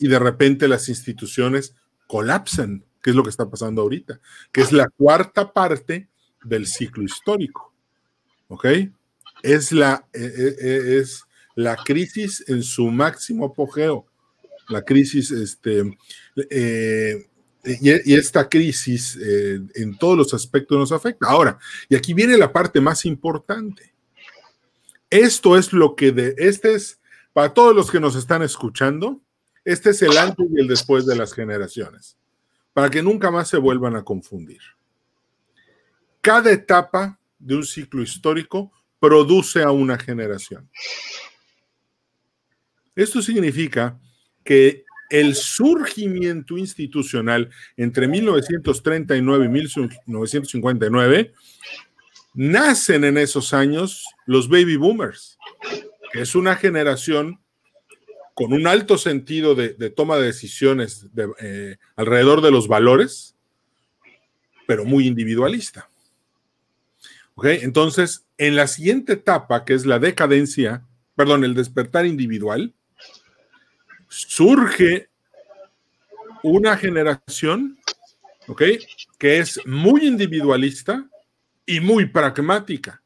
y 0.00 0.08
de 0.08 0.18
repente 0.18 0.66
las 0.66 0.88
instituciones 0.88 1.76
colapsan, 2.08 2.84
que 3.02 3.10
es 3.10 3.16
lo 3.16 3.22
que 3.22 3.28
está 3.28 3.48
pasando 3.48 3.82
ahorita, 3.82 4.18
que 4.50 4.62
es 4.62 4.72
la 4.72 4.88
cuarta 4.88 5.52
parte 5.52 6.08
del 6.42 6.66
ciclo 6.66 7.04
histórico. 7.04 7.72
¿Ok? 8.48 8.66
Es 9.42 9.72
la, 9.72 10.06
eh, 10.12 10.32
eh, 10.36 10.56
eh, 10.58 10.98
es 11.00 11.22
la 11.54 11.76
crisis 11.76 12.42
en 12.48 12.62
su 12.62 12.90
máximo 12.90 13.44
apogeo. 13.44 14.06
La 14.70 14.82
crisis, 14.82 15.30
este, 15.32 15.82
y, 17.64 18.14
esta 18.14 18.48
crisis 18.48 19.18
en 19.74 19.98
todos 19.98 20.16
los 20.16 20.32
aspectos 20.32 20.78
nos 20.78 20.92
afecta. 20.92 21.26
Ahora, 21.26 21.58
y 21.88 21.94
aquí 21.94 22.14
viene 22.14 22.38
la 22.38 22.52
parte 22.52 22.80
más 22.80 23.04
importante. 23.04 23.92
Esto 25.10 25.58
es 25.58 25.72
lo 25.72 25.94
que 25.94 26.12
de, 26.12 26.34
este 26.38 26.74
es, 26.74 27.00
para 27.32 27.52
todos 27.52 27.74
los 27.74 27.90
que 27.90 28.00
nos 28.00 28.14
están 28.14 28.42
escuchando, 28.42 29.20
este 29.64 29.90
es 29.90 30.02
el 30.02 30.16
antes 30.16 30.46
y 30.50 30.60
el 30.60 30.68
después 30.68 31.06
de 31.06 31.16
las 31.16 31.32
generaciones, 31.32 32.16
para 32.72 32.90
que 32.90 33.02
nunca 33.02 33.30
más 33.30 33.48
se 33.48 33.58
vuelvan 33.58 33.96
a 33.96 34.02
confundir. 34.02 34.60
Cada 36.20 36.50
etapa 36.50 37.18
de 37.38 37.56
un 37.56 37.64
ciclo 37.64 38.02
histórico 38.02 38.72
produce 38.98 39.62
a 39.62 39.70
una 39.70 39.98
generación. 39.98 40.68
Esto 42.94 43.22
significa 43.22 43.98
que 44.44 44.84
el 45.08 45.34
surgimiento 45.34 46.56
institucional 46.56 47.50
entre 47.76 48.06
1939 48.06 49.46
y 49.46 49.48
1959 49.48 51.32
nacen 52.34 53.04
en 53.04 53.18
esos 53.18 53.52
años 53.52 54.04
los 54.26 54.48
baby 54.48 54.76
boomers, 54.76 55.38
que 56.12 56.20
es 56.20 56.34
una 56.34 56.54
generación 56.56 57.39
con 58.34 58.52
un 58.52 58.66
alto 58.66 58.98
sentido 58.98 59.54
de, 59.54 59.90
toma 59.90 60.16
de 60.16 60.26
decisiones 60.26 61.06
eh, 61.40 61.76
alrededor 61.96 62.40
de 62.40 62.50
los 62.50 62.68
valores, 62.68 63.36
pero 64.66 64.84
muy 64.84 65.06
individualista. 65.06 65.90
Entonces, 67.42 68.26
en 68.38 68.56
la 68.56 68.66
siguiente 68.66 69.14
etapa, 69.14 69.64
que 69.64 69.74
es 69.74 69.86
la 69.86 69.98
decadencia, 69.98 70.84
perdón, 71.16 71.44
el 71.44 71.54
despertar 71.54 72.04
individual, 72.04 72.74
surge 74.08 75.08
una 76.42 76.76
generación, 76.76 77.78
Que 79.18 79.38
es 79.38 79.60
muy 79.64 80.06
individualista 80.06 81.08
y 81.64 81.80
muy 81.80 82.06
pragmática 82.06 82.99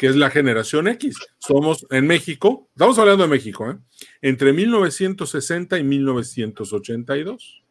que 0.00 0.06
es 0.06 0.16
la 0.16 0.30
generación 0.30 0.88
X. 0.88 1.14
Somos 1.36 1.86
en 1.90 2.06
México, 2.06 2.70
estamos 2.70 2.98
hablando 2.98 3.24
de 3.24 3.28
México, 3.28 3.70
¿eh? 3.70 3.76
entre 4.22 4.54
1960 4.54 5.78
y 5.78 5.84
1982. 5.84 7.62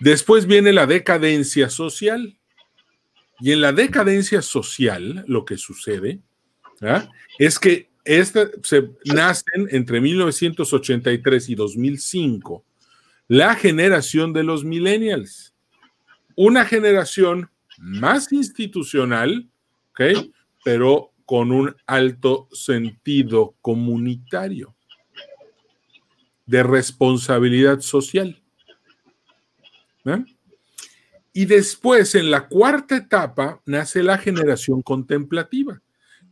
Después 0.00 0.46
viene 0.46 0.72
la 0.72 0.86
decadencia 0.86 1.70
social. 1.70 2.36
Y 3.38 3.52
en 3.52 3.60
la 3.60 3.72
decadencia 3.72 4.42
social, 4.42 5.24
lo 5.28 5.44
que 5.44 5.56
sucede 5.56 6.18
es 7.38 7.60
que 7.60 7.90
se 8.64 8.90
nacen 9.04 9.68
entre 9.70 10.00
1983 10.00 11.50
y 11.50 11.54
2005 11.54 12.64
la 13.28 13.54
generación 13.54 14.32
de 14.32 14.42
los 14.42 14.64
millennials, 14.64 15.54
una 16.34 16.64
generación 16.64 17.48
más 17.78 18.32
institucional, 18.32 19.48
pero 20.64 21.12
con 21.24 21.52
un 21.52 21.74
alto 21.86 22.48
sentido 22.52 23.54
comunitario 23.60 24.74
de 26.46 26.62
responsabilidad 26.62 27.80
social. 27.80 28.42
Y 31.32 31.46
después, 31.46 32.14
en 32.14 32.30
la 32.30 32.48
cuarta 32.48 32.96
etapa, 32.96 33.62
nace 33.64 34.02
la 34.02 34.18
generación 34.18 34.82
contemplativa. 34.82 35.80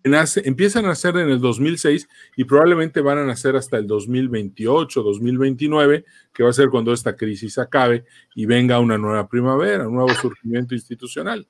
Empiezan 0.03 0.85
a 0.87 0.89
nacer 0.89 1.17
en 1.17 1.31
el 1.31 1.41
2006 1.41 2.09
y 2.37 2.45
probablemente 2.45 3.01
van 3.01 3.19
a 3.19 3.25
nacer 3.25 3.57
hasta 3.57 3.77
el 3.79 3.87
2028, 3.87 5.03
2029, 5.03 6.05
que 6.33 6.43
va 6.43 6.51
a 6.51 6.55
ser 6.55 6.69
cuando 6.69 6.93
esta 6.93 7.17
crisis 7.17 7.59
acabe 7.59 8.05
y 8.35 8.47
venga 8.47 8.81
una 8.81 8.99
nueva 8.99 9.29
primavera, 9.29 9.89
un 9.89 9.95
nuevo 9.95 10.15
surgimiento 10.15 10.75
institucional. 10.75 11.47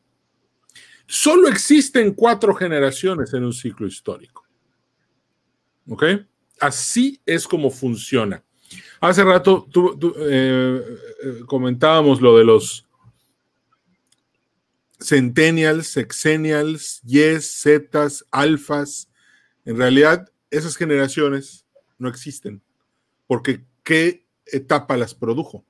Solo 1.13 1.49
existen 1.49 2.15
cuatro 2.15 2.55
generaciones 2.55 3.35
en 3.35 3.43
un 3.43 3.53
ciclo 3.53 3.85
histórico. 3.85 4.47
¿Ok? 5.89 6.05
Así 6.61 7.21
es 7.27 7.49
como 7.49 7.69
funciona. 7.69 8.45
Hace 9.01 9.25
rato 9.25 9.67
eh, 10.21 10.85
eh, 11.25 11.41
comentábamos 11.47 12.21
lo 12.21 12.39
de 12.39 12.45
los 12.45 12.87
centennials, 15.01 15.89
sexennials, 15.89 17.03
yes, 17.03 17.61
zetas, 17.61 18.25
alfas. 18.31 19.11
En 19.65 19.79
realidad, 19.79 20.31
esas 20.49 20.77
generaciones 20.77 21.67
no 21.99 22.09
existen. 22.09 22.63
porque 23.27 23.65
¿qué 23.83 24.29
etapa 24.47 24.97
las 24.97 25.17
produjo? 25.17 25.65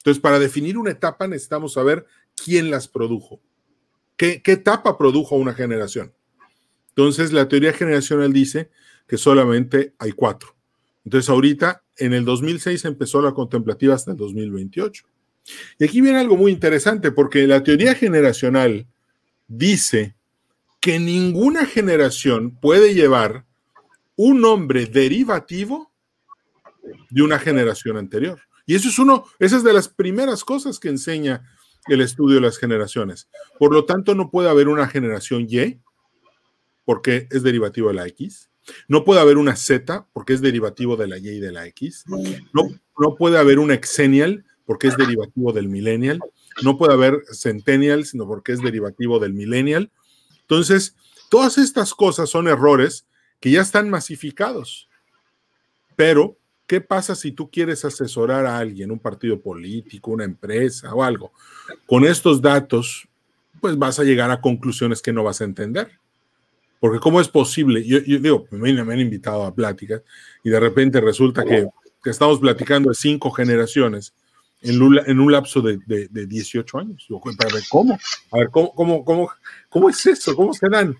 Entonces, 0.00 0.20
para 0.20 0.38
definir 0.38 0.76
una 0.76 0.90
etapa 0.90 1.26
necesitamos 1.26 1.72
saber 1.72 2.04
quién 2.34 2.70
las 2.70 2.88
produjo. 2.88 3.40
¿Qué, 4.22 4.40
qué 4.40 4.52
etapa 4.52 4.96
produjo 4.96 5.34
una 5.34 5.52
generación? 5.52 6.12
Entonces, 6.90 7.32
la 7.32 7.48
teoría 7.48 7.72
generacional 7.72 8.32
dice 8.32 8.70
que 9.08 9.18
solamente 9.18 9.94
hay 9.98 10.12
cuatro. 10.12 10.54
Entonces, 11.04 11.28
ahorita, 11.28 11.82
en 11.96 12.12
el 12.12 12.24
2006 12.24 12.84
empezó 12.84 13.20
la 13.20 13.34
contemplativa 13.34 13.96
hasta 13.96 14.12
el 14.12 14.16
2028. 14.16 15.08
Y 15.76 15.84
aquí 15.84 16.00
viene 16.00 16.20
algo 16.20 16.36
muy 16.36 16.52
interesante, 16.52 17.10
porque 17.10 17.48
la 17.48 17.64
teoría 17.64 17.96
generacional 17.96 18.86
dice 19.48 20.14
que 20.80 21.00
ninguna 21.00 21.66
generación 21.66 22.54
puede 22.60 22.94
llevar 22.94 23.44
un 24.14 24.40
nombre 24.40 24.86
derivativo 24.86 25.90
de 27.10 27.22
una 27.22 27.40
generación 27.40 27.96
anterior. 27.96 28.40
Y 28.66 28.76
eso 28.76 28.88
es 28.88 29.00
uno, 29.00 29.24
esa 29.40 29.56
es 29.56 29.64
de 29.64 29.72
las 29.72 29.88
primeras 29.88 30.44
cosas 30.44 30.78
que 30.78 30.90
enseña 30.90 31.42
el 31.88 32.00
estudio 32.00 32.36
de 32.36 32.42
las 32.42 32.58
generaciones. 32.58 33.28
Por 33.58 33.72
lo 33.72 33.84
tanto, 33.84 34.14
no 34.14 34.30
puede 34.30 34.48
haber 34.48 34.68
una 34.68 34.88
generación 34.88 35.46
Y, 35.48 35.80
porque 36.84 37.28
es 37.30 37.42
derivativo 37.42 37.88
de 37.88 37.94
la 37.94 38.06
X. 38.06 38.50
No 38.88 39.04
puede 39.04 39.20
haber 39.20 39.38
una 39.38 39.56
Z, 39.56 40.06
porque 40.12 40.34
es 40.34 40.40
derivativo 40.40 40.96
de 40.96 41.08
la 41.08 41.18
Y 41.18 41.28
y 41.28 41.40
de 41.40 41.52
la 41.52 41.66
X. 41.66 42.04
No, 42.52 42.68
no 42.98 43.16
puede 43.16 43.38
haber 43.38 43.58
un 43.58 43.72
exennial, 43.72 44.44
porque 44.64 44.88
es 44.88 44.96
derivativo 44.96 45.52
del 45.52 45.68
millennial. 45.68 46.20
No 46.62 46.78
puede 46.78 46.92
haber 46.92 47.22
centennial, 47.32 48.04
sino 48.04 48.26
porque 48.26 48.52
es 48.52 48.62
derivativo 48.62 49.18
del 49.18 49.32
millennial. 49.32 49.90
Entonces, 50.42 50.96
todas 51.28 51.58
estas 51.58 51.94
cosas 51.94 52.30
son 52.30 52.46
errores 52.46 53.06
que 53.40 53.50
ya 53.50 53.62
están 53.62 53.90
masificados. 53.90 54.88
Pero, 55.96 56.36
¿qué 56.72 56.80
pasa 56.80 57.14
si 57.14 57.32
tú 57.32 57.50
quieres 57.50 57.84
asesorar 57.84 58.46
a 58.46 58.56
alguien, 58.56 58.90
un 58.90 58.98
partido 58.98 59.38
político, 59.38 60.10
una 60.10 60.24
empresa 60.24 60.94
o 60.94 61.02
algo? 61.02 61.30
Con 61.84 62.06
estos 62.06 62.40
datos, 62.40 63.06
pues 63.60 63.76
vas 63.76 63.98
a 63.98 64.04
llegar 64.04 64.30
a 64.30 64.40
conclusiones 64.40 65.02
que 65.02 65.12
no 65.12 65.22
vas 65.22 65.42
a 65.42 65.44
entender. 65.44 65.90
Porque 66.80 66.98
¿cómo 66.98 67.20
es 67.20 67.28
posible? 67.28 67.84
Yo, 67.84 68.00
digo, 68.00 68.46
me, 68.52 68.70
han 68.70 69.00
invitado 69.00 69.44
a 69.44 69.54
pláticas 69.54 70.00
y 70.42 70.48
de 70.48 70.58
repente 70.58 70.98
resulta 71.02 71.44
que, 71.44 71.68
estamos 72.06 72.40
platicando 72.40 72.88
de 72.88 72.94
cinco 72.94 73.30
generaciones 73.30 74.14
en 74.62 74.80
un, 74.80 74.98
en 75.04 75.20
un 75.20 75.30
lapso 75.30 75.60
de, 75.60 75.76
de, 75.86 76.26
18 76.26 76.78
años. 76.78 77.06
Para 77.36 77.52
ver, 77.52 77.64
¿cómo? 77.68 77.98
A 78.30 78.38
ver, 78.38 78.48
¿cómo, 78.48 78.74
cómo, 78.74 79.04
cómo, 79.04 79.30
cómo 79.68 79.90
es 79.90 80.06
eso? 80.06 80.34
¿Cómo 80.34 80.54
se 80.54 80.70
dan? 80.70 80.96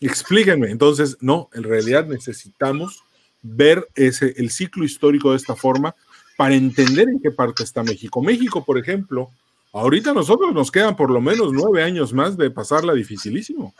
Explíquenme. 0.00 0.70
Entonces, 0.70 1.16
no, 1.20 1.50
en 1.52 1.64
realidad 1.64 2.06
necesitamos 2.06 3.02
ver 3.54 3.88
ese, 3.94 4.34
el 4.36 4.50
ciclo 4.50 4.84
histórico 4.84 5.30
de 5.30 5.36
esta 5.36 5.54
forma 5.54 5.94
para 6.36 6.54
entender 6.54 7.08
en 7.08 7.20
qué 7.20 7.30
parte 7.30 7.62
está 7.62 7.82
México. 7.82 8.22
México, 8.22 8.64
por 8.64 8.78
ejemplo, 8.78 9.30
ahorita 9.72 10.12
nosotros 10.12 10.52
nos 10.52 10.70
quedan 10.70 10.96
por 10.96 11.10
lo 11.10 11.20
menos 11.20 11.52
nueve 11.52 11.82
años 11.82 12.12
más 12.12 12.36
de 12.36 12.50
pasarla 12.50 12.92
dificilísimo. 12.92 13.74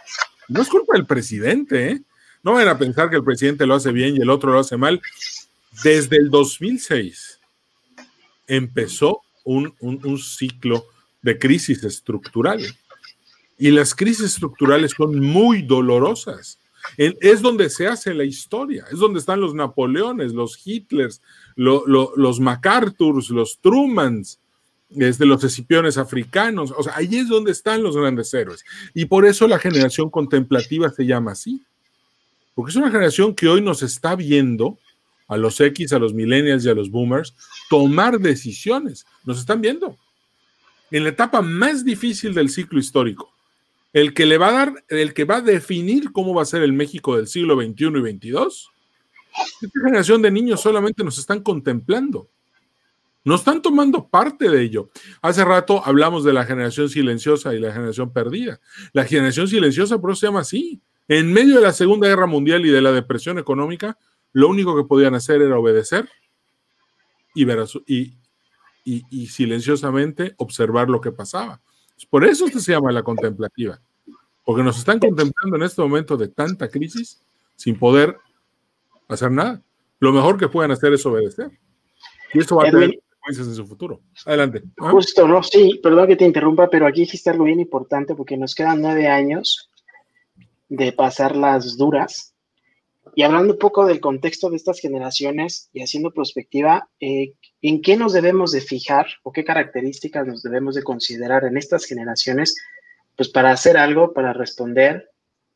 No 0.49 0.62
es 0.62 0.68
culpa 0.68 0.94
del 0.94 1.06
presidente, 1.06 1.90
¿eh? 1.90 2.02
No 2.42 2.52
van 2.52 2.68
a 2.68 2.78
pensar 2.78 3.11
que 3.11 3.16
el 3.16 3.25
presidente 3.25 3.66
lo 3.66 3.75
hace 3.75 3.90
bien 3.90 4.16
y 4.16 4.20
el 4.20 4.30
otro 4.30 4.52
lo 4.52 4.61
hace 4.61 4.76
mal. 4.76 5.02
Desde 5.82 6.16
el 6.16 6.30
2006 6.30 7.40
empezó 8.46 9.23
un, 9.44 9.75
ciclo 10.18 10.87
de 11.23 11.38
crisis 11.38 11.82
estructural. 11.85 12.61
Y 13.58 13.70
las 13.70 13.94
crisis 13.94 14.26
estructurales 14.26 14.92
son 14.96 15.18
muy 15.18 15.62
dolorosas. 15.62 16.58
Es 16.97 17.43
donde 17.43 17.71
se 17.71 17.87
hace 17.87 18.14
la 18.14 18.25
historia, 18.25 18.85
es 18.90 18.99
donde 18.99 19.19
están 19.19 19.40
los 19.40 19.55
Napoleones, 19.55 20.33
los 20.33 20.61
Hitlers, 20.64 21.20
los 21.57 22.40
MacArthurs, 22.40 23.31
los 23.31 23.59
Trumans, 23.61 24.38
desde 24.88 25.27
los 25.27 25.42
escipiones 25.42 25.99
africanos, 25.99 26.72
o 26.77 26.83
sea, 26.83 26.96
ahí 26.96 27.16
es 27.16 27.29
donde 27.29 27.51
están 27.51 27.83
los 27.83 27.96
grandes 27.96 28.33
héroes. 28.33 28.64
Y 28.94 29.07
por 29.07 29.27
eso 29.27 29.49
la 29.49 29.59
generación 29.59 30.11
contemplativa 30.11 30.90
se 30.90 31.05
llama 31.05 31.33
así, 31.33 31.62
porque 32.55 32.70
es 32.70 32.77
una 32.77 32.90
generación 32.90 33.35
que 33.35 33.49
hoy 33.49 33.61
nos 33.61 33.83
está 33.83 34.14
viendo, 34.14 34.79
a 35.29 35.37
los 35.37 35.61
X, 35.61 35.92
a 35.92 35.99
los 35.99 36.14
millennials 36.14 36.64
y 36.64 36.68
a 36.68 36.75
los 36.75 36.90
boomers, 36.90 37.35
tomar 37.68 38.20
decisiones. 38.20 39.07
Nos 39.25 39.40
están 39.40 39.61
viendo. 39.61 39.96
En 40.90 41.03
la 41.03 41.11
etapa 41.11 41.42
más 41.42 41.85
difícil 41.85 42.33
del 42.33 42.49
ciclo 42.49 42.79
histórico, 42.79 43.33
el 43.96 44.12
que 44.12 44.26
le 44.26 44.37
va 44.38 44.48
a 44.48 44.52
dar, 44.52 44.85
el 44.88 45.14
que 45.14 45.24
va 45.24 45.37
a 45.37 45.40
definir 45.40 46.12
cómo 46.12 46.35
va 46.35 46.42
a 46.42 46.46
ser 46.46 46.62
el 46.62 46.72
México 46.72 47.16
del 47.16 47.26
siglo 47.26 47.56
XXI 47.56 47.87
y 47.87 48.12
XXII, 48.12 48.32
esta 49.62 49.80
generación 49.85 50.22
de 50.22 50.30
niños 50.30 50.61
solamente 50.61 51.02
nos 51.04 51.18
están 51.18 51.40
contemplando 51.40 52.28
no 53.26 53.35
están 53.35 53.61
tomando 53.61 54.06
parte 54.06 54.48
de 54.48 54.62
ello. 54.62 54.88
Hace 55.20 55.44
rato 55.44 55.82
hablamos 55.85 56.22
de 56.22 56.32
la 56.32 56.44
generación 56.44 56.88
silenciosa 56.88 57.52
y 57.54 57.59
la 57.59 57.72
generación 57.72 58.12
perdida. 58.12 58.61
La 58.92 59.04
generación 59.04 59.48
silenciosa, 59.48 60.00
por 60.00 60.12
eso 60.12 60.20
se 60.20 60.26
llama 60.28 60.40
así. 60.40 60.80
En 61.09 61.32
medio 61.32 61.56
de 61.56 61.62
la 61.62 61.72
Segunda 61.72 62.06
Guerra 62.06 62.26
Mundial 62.26 62.64
y 62.64 62.70
de 62.70 62.80
la 62.80 62.92
depresión 62.92 63.40
económica, 63.40 63.98
lo 64.32 64.48
único 64.48 64.76
que 64.76 64.85
podían 64.85 65.16
hacer 65.16 65.42
era 65.42 65.59
obedecer 65.59 66.09
y, 67.35 67.44
ver 67.44 67.66
y, 67.85 68.14
y, 68.85 69.26
silenciosamente 69.26 70.35
observar 70.37 70.88
lo 70.88 71.00
que 71.00 71.11
pasaba. 71.11 71.61
Por 72.09 72.24
eso 72.24 72.46
se 72.46 72.72
llama 72.72 72.92
la 72.92 73.02
contemplativa, 73.02 73.80
porque 74.46 74.62
nos 74.62 74.78
están 74.78 75.00
contemplando 75.00 75.56
en 75.56 75.64
este 75.64 75.82
momento 75.82 76.16
de 76.16 76.28
tanta 76.28 76.68
crisis 76.68 77.20
sin 77.56 77.76
poder 77.76 78.16
hacer 79.09 79.32
nada. 79.32 79.61
Lo 79.98 80.12
mejor 80.12 80.38
que 80.38 80.46
pueden 80.46 80.70
hacer 80.70 80.92
es 80.92 81.04
obedecer. 81.04 81.50
Y 82.32 82.38
esto 82.38 82.54
va 82.54 82.68
a 82.68 82.70
tener 82.70 82.96
en 83.26 83.35
su 83.35 83.66
futuro. 83.66 84.02
Adelante. 84.24 84.62
¿Ah? 84.80 84.92
Justo, 84.92 85.26
no, 85.26 85.42
sí, 85.42 85.80
perdón 85.82 86.06
que 86.06 86.14
te 86.14 86.24
interrumpa, 86.24 86.70
pero 86.70 86.87
aquí 86.87 87.00
dijiste 87.00 87.28
algo 87.28 87.42
bien 87.42 87.59
importante 87.59 88.14
porque 88.14 88.37
nos 88.37 88.54
quedan 88.54 88.80
nueve 88.80 89.09
años 89.09 89.68
de 90.68 90.92
pasar 90.92 91.35
las 91.35 91.76
duras. 91.76 92.32
Y 93.16 93.24
hablando 93.24 93.54
un 93.54 93.59
poco 93.59 93.85
del 93.85 93.98
contexto 93.98 94.48
de 94.48 94.56
estas 94.59 94.78
generaciones 94.78 95.70
y 95.72 95.82
haciendo 95.82 96.12
perspectiva, 96.12 96.88
eh, 97.00 97.32
¿en 97.62 97.82
qué 97.82 97.96
nos 97.96 98.12
debemos 98.12 98.52
de 98.52 98.61
fijar 98.61 99.09
o 99.24 99.32
qué 99.32 99.42
características 99.42 100.24
nos 100.24 100.44
debemos 100.44 100.76
de 100.76 100.85
considerar 100.85 101.42
en 101.46 101.56
estas 101.56 101.85
generaciones? 101.85 102.54
Pues 103.16 103.29
para 103.29 103.50
hacer 103.50 103.76
algo, 103.76 104.12
para 104.12 104.33
responder, 104.33 105.11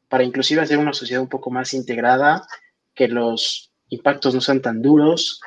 para 0.09 0.25
inclusive 0.25 0.63
hacer 0.63 0.79
una 0.79 0.93
sociedad 0.93 1.23
un 1.23 1.29
poco 1.29 1.51
más 1.51 1.75
integrada, 1.75 2.47
que 2.95 3.09
los 3.09 3.73
impactos 3.89 4.35
no 4.35 4.41
sean 4.41 4.63
tan 4.63 4.83
duros, 4.83 5.41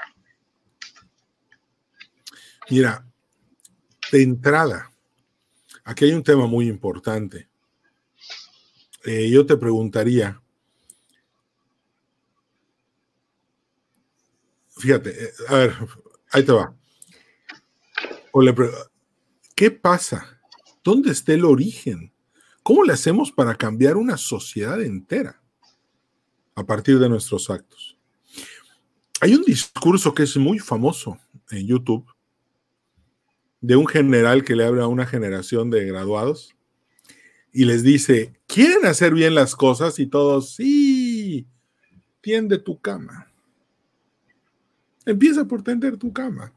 Mira, 2.69 3.05
de 4.11 4.23
entrada, 4.23 4.91
aquí 5.83 6.05
hay 6.05 6.13
un 6.13 6.23
tema 6.23 6.47
muy 6.47 6.67
importante. 6.67 7.49
Eh, 9.05 9.29
yo 9.29 9.45
te 9.45 9.57
preguntaría, 9.57 10.41
fíjate, 14.77 15.25
eh, 15.25 15.33
a 15.49 15.55
ver, 15.55 15.75
ahí 16.31 16.43
te 16.43 16.51
va. 16.53 16.73
¿Qué 19.55 19.69
pasa? 19.71 20.32
¿Dónde 20.83 21.11
está 21.11 21.33
el 21.33 21.45
origen? 21.45 22.11
¿Cómo 22.61 22.83
le 22.83 22.93
hacemos 22.93 23.31
para 23.31 23.55
cambiar 23.55 23.97
una 23.97 24.17
sociedad 24.17 24.81
entera 24.81 25.41
a 26.55 26.65
partir 26.65 26.99
de 26.99 27.09
nuestros 27.09 27.49
actos? 27.49 27.97
Hay 29.21 29.35
un 29.35 29.43
discurso 29.43 30.13
que 30.13 30.23
es 30.23 30.35
muy 30.35 30.59
famoso 30.59 31.17
en 31.49 31.67
YouTube 31.67 32.05
de 33.61 33.77
un 33.77 33.87
general 33.87 34.43
que 34.43 34.55
le 34.55 34.65
habla 34.65 34.83
a 34.83 34.87
una 34.87 35.05
generación 35.05 35.69
de 35.69 35.85
graduados 35.85 36.53
y 37.53 37.63
les 37.63 37.83
dice, 37.83 38.33
¿quieren 38.47 38.85
hacer 38.85 39.13
bien 39.13 39.35
las 39.35 39.55
cosas? 39.55 39.99
Y 39.99 40.07
todos, 40.07 40.55
sí, 40.55 41.47
tiende 42.19 42.57
tu 42.57 42.81
cama. 42.81 43.31
Empieza 45.05 45.45
por 45.45 45.63
tender 45.63 45.95
tu 45.95 46.11
cama. 46.11 46.51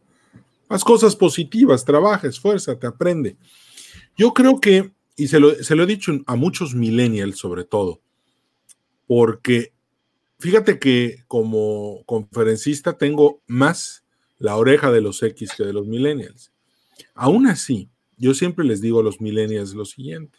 Haz 0.68 0.82
cosas 0.82 1.14
positivas, 1.14 1.84
trabaja, 1.84 2.26
esfuérzate, 2.26 2.86
aprende. 2.86 3.36
Yo 4.16 4.32
creo 4.32 4.60
que, 4.60 4.92
y 5.16 5.28
se 5.28 5.40
lo, 5.40 5.54
se 5.54 5.74
lo 5.76 5.82
he 5.82 5.86
dicho 5.86 6.12
a 6.26 6.36
muchos 6.36 6.74
millennials 6.74 7.38
sobre 7.38 7.64
todo, 7.64 8.00
porque 9.06 9.72
fíjate 10.38 10.78
que 10.78 11.24
como 11.28 12.02
conferencista 12.06 12.96
tengo 12.96 13.42
más 13.46 14.04
la 14.38 14.56
oreja 14.56 14.90
de 14.90 15.00
los 15.00 15.22
X 15.22 15.52
que 15.56 15.64
de 15.64 15.72
los 15.72 15.86
millennials. 15.86 16.52
Aún 17.14 17.46
así, 17.46 17.90
yo 18.16 18.34
siempre 18.34 18.64
les 18.64 18.80
digo 18.80 19.00
a 19.00 19.02
los 19.02 19.20
millennials 19.20 19.74
lo 19.74 19.84
siguiente. 19.84 20.38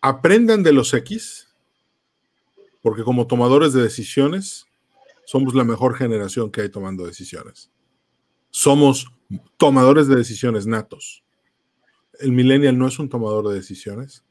Aprendan 0.00 0.62
de 0.62 0.72
los 0.72 0.94
X, 0.94 1.48
porque 2.82 3.02
como 3.02 3.26
tomadores 3.26 3.72
de 3.72 3.82
decisiones, 3.82 4.66
somos 5.26 5.54
la 5.54 5.64
mejor 5.64 5.94
generación 5.96 6.50
que 6.50 6.62
hay 6.62 6.70
tomando 6.70 7.06
decisiones. 7.06 7.70
Somos 8.50 9.12
tomadores 9.56 10.08
de 10.08 10.16
decisiones 10.16 10.66
natos. 10.66 11.22
El 12.18 12.32
millennial 12.32 12.76
no 12.78 12.88
es 12.88 12.98
un 12.98 13.08
tomador 13.08 13.48
de 13.48 13.54
decisiones 13.54 14.24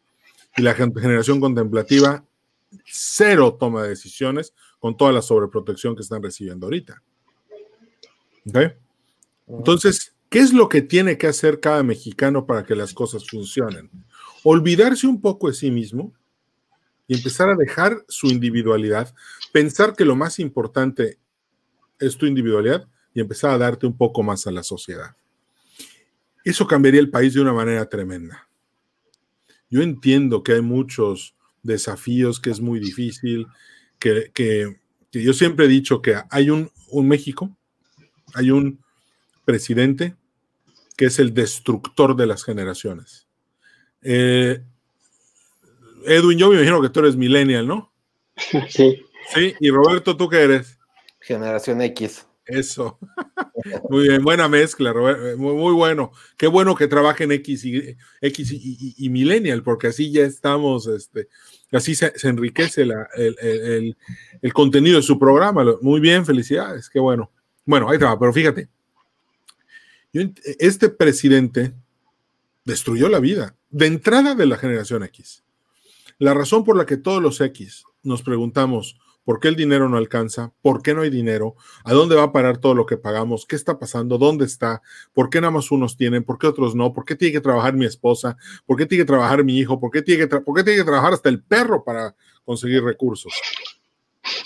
y 0.58 0.62
la 0.62 0.74
generación 0.74 1.40
contemplativa 1.40 2.26
cero 2.86 3.58
toma 3.60 3.84
de 3.84 3.90
decisiones 3.90 4.54
con 4.80 4.96
toda 4.96 5.12
la 5.12 5.22
sobreprotección 5.22 5.96
que 5.96 6.02
están 6.02 6.22
recibiendo 6.22 6.68
ahorita. 6.68 7.02
Entonces, 9.48 10.16
¿qué 10.30 10.40
es 10.40 10.54
lo 10.54 10.70
que 10.70 10.82
tiene 10.82 11.18
que 11.18 11.28
hacer 11.28 11.60
cada 11.60 11.84
mexicano 11.84 12.46
para 12.46 12.64
que 12.64 12.76
las 12.76 12.94
cosas 12.94 13.28
funcionen? 13.28 13.90
Olvidarse 14.44 15.08
un 15.08 15.22
poco 15.22 15.48
de 15.48 15.54
sí 15.54 15.72
mismo 15.72 16.14
y 17.08 17.16
empezar 17.16 17.50
a 17.50 17.56
dejar 17.56 18.06
su 18.08 18.28
individualidad, 18.28 19.14
pensar 19.52 19.96
que 19.96 20.06
lo 20.06 20.16
más 20.16 20.40
importante 20.40 21.18
es 22.00 22.18
tu 22.18 22.26
individualidad 22.26 22.88
y 23.14 23.22
empezar 23.22 23.52
a 23.52 23.58
darte 23.58 23.86
un 23.86 23.98
poco 23.98 24.24
más 24.24 24.46
a 24.48 24.52
la 24.52 24.64
sociedad. 24.64 25.16
Eso 26.44 26.68
cambiaría 26.68 27.00
el 27.00 27.10
país 27.10 27.34
de 27.34 27.42
una 27.42 27.54
manera 27.54 27.88
tremenda. 27.88 28.48
Yo 29.70 29.82
entiendo 29.82 30.42
que 30.42 30.54
hay 30.54 30.62
muchos 30.62 31.36
desafíos, 31.64 32.40
que 32.40 32.50
es 32.50 32.60
muy 32.60 32.80
difícil, 32.80 33.48
que, 34.00 34.76
yo 35.12 35.34
siempre 35.34 35.66
he 35.66 35.70
dicho 35.70 36.02
que 36.02 36.16
hay 36.30 36.50
un, 36.50 36.72
México, 37.08 37.56
hay 38.34 38.52
un 38.52 38.80
presidente 39.46 40.16
que 40.96 41.06
es 41.06 41.20
el 41.20 41.34
destructor 41.34 42.16
de 42.16 42.28
las 42.28 42.44
generaciones. 42.44 43.28
Eh, 44.02 44.62
Edwin, 46.06 46.38
yo 46.38 46.50
me 46.50 46.56
imagino 46.56 46.82
que 46.82 46.90
tú 46.90 47.02
eres 47.02 47.16
millennial, 47.16 47.68
¿no? 47.68 47.92
Sí. 48.70 49.06
Sí, 49.34 49.54
y 49.60 49.70
Roberto, 49.70 50.18
¿tú 50.18 50.28
qué 50.28 50.42
eres? 50.42 50.80
Generación 51.20 51.82
X. 51.82 52.26
Eso. 52.50 52.98
Muy 53.90 54.08
bien, 54.08 54.24
buena 54.24 54.48
mezcla, 54.48 54.94
Robert. 54.94 55.38
Muy, 55.38 55.74
bueno. 55.74 56.12
Qué 56.38 56.48
bueno 56.48 56.76
que 56.76 56.88
trabajen 56.88 57.32
X 57.32 57.66
y 57.66 57.98
X 58.22 58.52
y, 58.52 59.10
Millennial, 59.10 59.64
porque 59.64 59.88
así 59.88 60.12
ya 60.12 60.24
estamos, 60.24 60.88
este, 60.88 61.28
así 61.72 61.96
se, 61.96 62.12
enriquece 62.24 62.88
el, 63.16 63.98
contenido 64.54 64.98
de 64.98 65.04
su 65.04 65.20
programa. 65.20 65.66
Muy 65.82 66.00
bien, 66.00 66.26
felicidades, 66.26 66.90
qué 66.90 67.00
bueno. 67.00 67.32
Bueno, 67.66 67.90
ahí 67.90 67.96
está, 67.96 68.18
pero 68.18 68.34
fíjate. 68.34 68.70
este 70.14 70.90
presidente 70.90 71.74
destruyó 72.66 73.10
la 73.10 73.20
vida 73.20 73.56
de 73.70 73.88
entrada 73.88 74.36
de 74.36 74.46
la 74.46 74.58
generación 74.58 75.04
X. 75.04 75.44
La 76.18 76.34
razón 76.34 76.64
por 76.64 76.76
la 76.76 76.86
que 76.86 76.98
todos 76.98 77.22
los 77.22 77.40
X 77.42 77.84
nos 78.04 78.24
preguntamos, 78.24 78.98
¿Por 79.30 79.40
qué 79.40 79.48
el 79.48 79.56
dinero 79.56 79.88
no 79.88 79.98
alcanza? 79.98 80.52
¿Por 80.64 80.82
qué 80.82 80.96
no 80.96 81.02
hay 81.02 81.12
dinero? 81.12 81.56
¿A 81.84 81.94
dónde 81.94 82.16
va 82.16 82.24
a 82.24 82.32
parar 82.32 82.58
todo 82.58 82.74
lo 82.74 82.88
que 82.88 82.98
pagamos? 82.98 83.46
¿Qué 83.46 83.56
está 83.56 83.78
pasando? 83.78 84.18
¿Dónde 84.18 84.44
está? 84.44 84.82
¿Por 85.14 85.30
qué 85.30 85.40
nada 85.40 85.52
más 85.52 85.70
unos 85.70 85.96
tienen? 85.96 86.24
¿Por 86.24 86.40
qué 86.40 86.48
otros 86.48 86.74
no? 86.74 86.92
¿Por 86.94 87.06
qué 87.06 87.16
tiene 87.16 87.34
que 87.34 87.40
trabajar 87.40 87.76
mi 87.76 87.86
esposa? 87.86 88.38
¿Por 88.66 88.76
qué 88.76 88.88
tiene 88.88 89.04
que 89.04 89.08
trabajar 89.08 89.44
mi 89.44 89.60
hijo? 89.60 89.80
¿Por 89.80 89.92
qué 89.92 90.02
tiene 90.02 90.28
que, 90.28 90.40
¿por 90.40 90.56
qué 90.56 90.64
tiene 90.64 90.80
que 90.80 90.84
trabajar 90.84 91.14
hasta 91.14 91.30
el 91.30 91.44
perro 91.44 91.84
para 91.84 92.16
conseguir 92.44 92.84
recursos? 92.84 93.32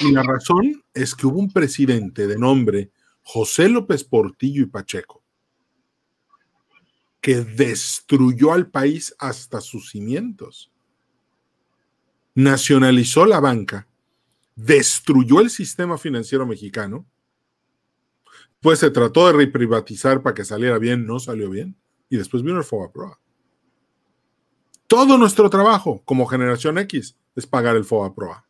Y 0.01 0.11
la 0.11 0.21
razón 0.21 0.83
es 0.93 1.15
que 1.15 1.27
hubo 1.27 1.39
un 1.39 1.53
presidente 1.53 2.27
de 2.27 2.37
nombre 2.37 2.91
José 3.21 3.69
López 3.69 4.03
Portillo 4.03 4.63
y 4.63 4.65
Pacheco 4.65 5.23
que 7.21 7.35
destruyó 7.35 8.51
al 8.51 8.69
país 8.69 9.15
hasta 9.17 9.61
sus 9.61 9.91
cimientos. 9.91 10.73
Nacionalizó 12.35 13.25
la 13.25 13.39
banca 13.39 13.87
destruyó 14.55 15.39
el 15.39 15.49
sistema 15.49 15.97
financiero 15.97 16.45
mexicano, 16.45 17.05
pues 18.59 18.79
se 18.79 18.91
trató 18.91 19.27
de 19.27 19.33
reprivatizar 19.33 20.21
para 20.21 20.33
que 20.33 20.45
saliera 20.45 20.77
bien, 20.77 21.05
no 21.05 21.19
salió 21.19 21.49
bien, 21.49 21.75
y 22.09 22.17
después 22.17 22.43
vino 22.43 22.57
el 22.57 22.63
FOBAPROA. 22.63 23.19
Todo 24.87 25.17
nuestro 25.17 25.49
trabajo 25.49 26.01
como 26.05 26.27
generación 26.27 26.77
X 26.77 27.17
es 27.35 27.47
pagar 27.47 27.75
el 27.75 27.83
FOBAPROA. 27.83 28.47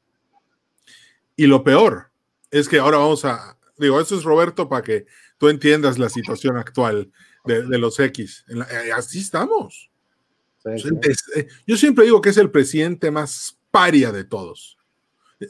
Y 1.35 1.47
lo 1.47 1.63
peor 1.63 2.11
es 2.51 2.69
que 2.69 2.79
ahora 2.79 2.97
vamos 2.97 3.25
a, 3.25 3.57
digo, 3.77 3.99
eso 3.99 4.15
es 4.15 4.23
Roberto 4.23 4.69
para 4.69 4.83
que 4.83 5.05
tú 5.37 5.49
entiendas 5.49 5.97
la 5.97 6.09
situación 6.09 6.57
actual 6.57 7.11
de, 7.45 7.77
los 7.77 7.99
X. 7.99 8.45
Eh, 8.49 8.91
así 8.91 9.19
estamos. 9.19 9.89
Eh, 10.65 11.47
yo 11.65 11.75
siempre 11.75 12.05
digo 12.05 12.21
que 12.21 12.29
es 12.29 12.37
el 12.37 12.51
presidente 12.51 13.09
más 13.09 13.59
paria 13.71 14.11
de 14.11 14.23
todos 14.23 14.77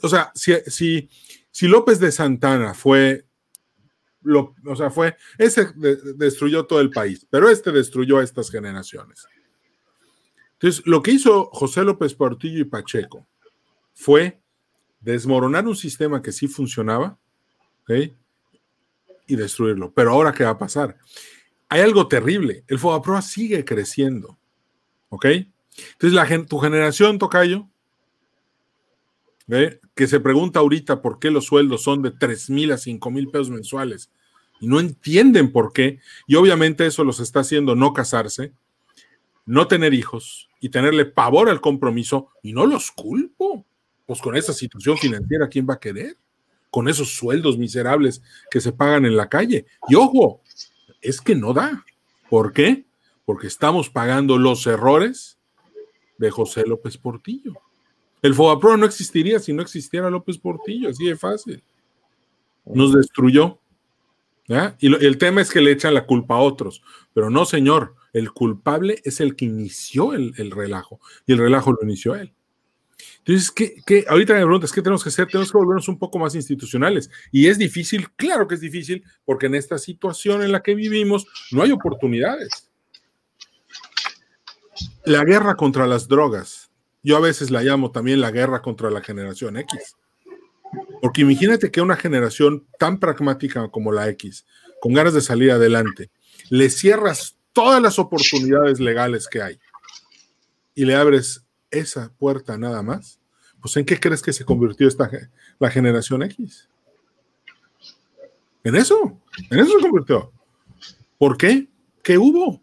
o 0.02 0.08
sea, 0.08 0.32
si, 0.34 1.08
si, 1.50 1.68
López 1.68 2.00
de 2.00 2.12
Santana 2.12 2.74
fue, 2.74 3.26
lo, 4.22 4.54
o 4.66 4.76
sea, 4.76 4.90
fue, 4.90 5.16
ese 5.38 5.68
destruyó 6.16 6.66
todo 6.66 6.80
el 6.80 6.90
país, 6.90 7.26
pero 7.30 7.48
este 7.48 7.72
destruyó 7.72 8.18
a 8.18 8.24
estas 8.24 8.50
generaciones. 8.50 9.26
Entonces, 10.54 10.82
lo 10.86 11.02
que 11.02 11.12
hizo 11.12 11.50
José 11.52 11.84
López 11.84 12.14
Portillo 12.14 12.60
y 12.60 12.64
Pacheco 12.64 13.26
fue 13.92 14.40
desmoronar 15.00 15.66
un 15.66 15.76
sistema 15.76 16.22
que 16.22 16.32
sí 16.32 16.48
funcionaba, 16.48 17.18
Y 19.26 19.36
destruirlo. 19.36 19.92
Pero 19.92 20.12
ahora, 20.12 20.32
¿qué 20.32 20.44
va 20.44 20.50
a 20.50 20.58
pasar? 20.58 20.98
Hay 21.68 21.80
algo 21.80 22.08
terrible. 22.08 22.64
El 22.66 22.78
Fobaproa 22.78 23.20
sigue 23.20 23.64
creciendo, 23.64 24.38
¿ok? 25.08 25.26
Entonces, 26.00 26.46
tu 26.46 26.58
generación, 26.58 27.18
Tocayo, 27.18 27.68
que 29.94 30.06
se 30.06 30.20
pregunta 30.20 30.60
ahorita 30.60 31.02
por 31.02 31.18
qué 31.18 31.30
los 31.30 31.44
sueldos 31.44 31.82
son 31.82 32.02
de 32.02 32.10
3 32.10 32.50
mil 32.50 32.72
a 32.72 32.78
5 32.78 33.10
mil 33.10 33.28
pesos 33.28 33.50
mensuales 33.50 34.10
y 34.60 34.66
no 34.66 34.80
entienden 34.80 35.52
por 35.52 35.72
qué. 35.72 36.00
Y 36.26 36.36
obviamente 36.36 36.86
eso 36.86 37.04
los 37.04 37.20
está 37.20 37.40
haciendo 37.40 37.74
no 37.74 37.92
casarse, 37.92 38.52
no 39.46 39.68
tener 39.68 39.92
hijos 39.94 40.48
y 40.60 40.70
tenerle 40.70 41.04
pavor 41.04 41.48
al 41.48 41.60
compromiso 41.60 42.28
y 42.42 42.52
no 42.52 42.66
los 42.66 42.90
culpo. 42.90 43.66
Pues 44.06 44.20
con 44.20 44.36
esa 44.36 44.52
situación 44.52 44.96
financiera, 44.98 45.48
¿quién 45.48 45.66
va 45.68 45.74
a 45.74 45.80
querer? 45.80 46.16
Con 46.70 46.88
esos 46.88 47.14
sueldos 47.14 47.58
miserables 47.58 48.22
que 48.50 48.60
se 48.60 48.72
pagan 48.72 49.04
en 49.04 49.16
la 49.16 49.28
calle. 49.28 49.66
Y 49.88 49.94
ojo, 49.94 50.40
es 51.00 51.20
que 51.20 51.34
no 51.34 51.52
da. 51.52 51.84
¿Por 52.28 52.52
qué? 52.52 52.84
Porque 53.24 53.46
estamos 53.46 53.90
pagando 53.90 54.38
los 54.38 54.66
errores 54.66 55.38
de 56.18 56.30
José 56.30 56.64
López 56.66 56.96
Portillo. 56.96 57.54
El 58.24 58.32
FOBAPRO 58.32 58.78
no 58.78 58.86
existiría 58.86 59.38
si 59.38 59.52
no 59.52 59.60
existiera 59.60 60.08
López 60.08 60.38
Portillo, 60.38 60.88
así 60.88 61.04
de 61.04 61.14
fácil. 61.14 61.62
Nos 62.64 62.94
destruyó. 62.94 63.58
Y 64.78 64.86
el 65.04 65.18
tema 65.18 65.42
es 65.42 65.50
que 65.50 65.60
le 65.60 65.72
echan 65.72 65.92
la 65.92 66.06
culpa 66.06 66.36
a 66.36 66.40
otros, 66.40 66.82
pero 67.12 67.28
no, 67.28 67.44
señor, 67.44 67.94
el 68.14 68.32
culpable 68.32 69.02
es 69.04 69.20
el 69.20 69.36
que 69.36 69.44
inició 69.44 70.14
el, 70.14 70.50
relajo 70.50 71.00
y 71.26 71.34
el 71.34 71.38
relajo 71.38 71.72
lo 71.72 71.78
inició 71.82 72.14
él. 72.14 72.32
Entonces, 73.18 73.50
¿qué, 73.50 74.06
ahorita 74.08 74.32
me 74.32 74.40
preguntas, 74.40 74.72
¿qué 74.72 74.80
tenemos 74.80 75.02
que 75.02 75.10
hacer? 75.10 75.26
Tenemos 75.26 75.52
que 75.52 75.58
volvernos 75.58 75.88
un 75.88 75.98
poco 75.98 76.18
más 76.18 76.34
institucionales. 76.34 77.10
Y 77.30 77.48
es 77.48 77.58
difícil, 77.58 78.10
claro 78.12 78.48
que 78.48 78.54
es 78.54 78.62
difícil, 78.62 79.04
porque 79.26 79.46
en 79.46 79.54
esta 79.54 79.76
situación 79.76 80.42
en 80.42 80.50
la 80.50 80.62
que 80.62 80.74
vivimos 80.74 81.26
no 81.52 81.62
hay 81.62 81.72
oportunidades. 81.72 82.70
La 85.04 85.24
guerra 85.24 85.56
contra 85.56 85.86
las 85.86 86.08
drogas 86.08 86.63
yo 87.04 87.16
a 87.16 87.20
veces 87.20 87.50
la 87.50 87.62
llamo 87.62 87.92
también 87.92 88.20
la 88.20 88.30
guerra 88.30 88.62
contra 88.62 88.90
la 88.90 89.02
generación 89.02 89.58
X. 89.58 89.96
Porque 91.00 91.20
imagínate 91.20 91.70
que 91.70 91.82
una 91.82 91.96
generación 91.96 92.66
tan 92.78 92.98
pragmática 92.98 93.68
como 93.68 93.92
la 93.92 94.08
X, 94.08 94.46
con 94.80 94.94
ganas 94.94 95.14
de 95.14 95.20
salir 95.20 95.52
adelante, 95.52 96.10
le 96.48 96.70
cierras 96.70 97.36
todas 97.52 97.80
las 97.80 97.98
oportunidades 97.98 98.80
legales 98.80 99.28
que 99.28 99.42
hay 99.42 99.60
y 100.74 100.84
le 100.84 100.96
abres 100.96 101.44
esa 101.70 102.10
puerta 102.18 102.56
nada 102.56 102.82
más, 102.82 103.20
pues 103.60 103.76
¿en 103.76 103.84
qué 103.84 104.00
crees 104.00 104.22
que 104.22 104.32
se 104.32 104.44
convirtió 104.44 104.88
esta, 104.88 105.10
la 105.58 105.70
generación 105.70 106.22
X? 106.22 106.68
En 108.64 108.74
eso, 108.76 109.20
en 109.50 109.58
eso 109.58 109.72
se 109.78 109.80
convirtió. 109.80 110.32
¿Por 111.18 111.36
qué? 111.36 111.68
¿Qué 112.02 112.16
hubo? 112.16 112.62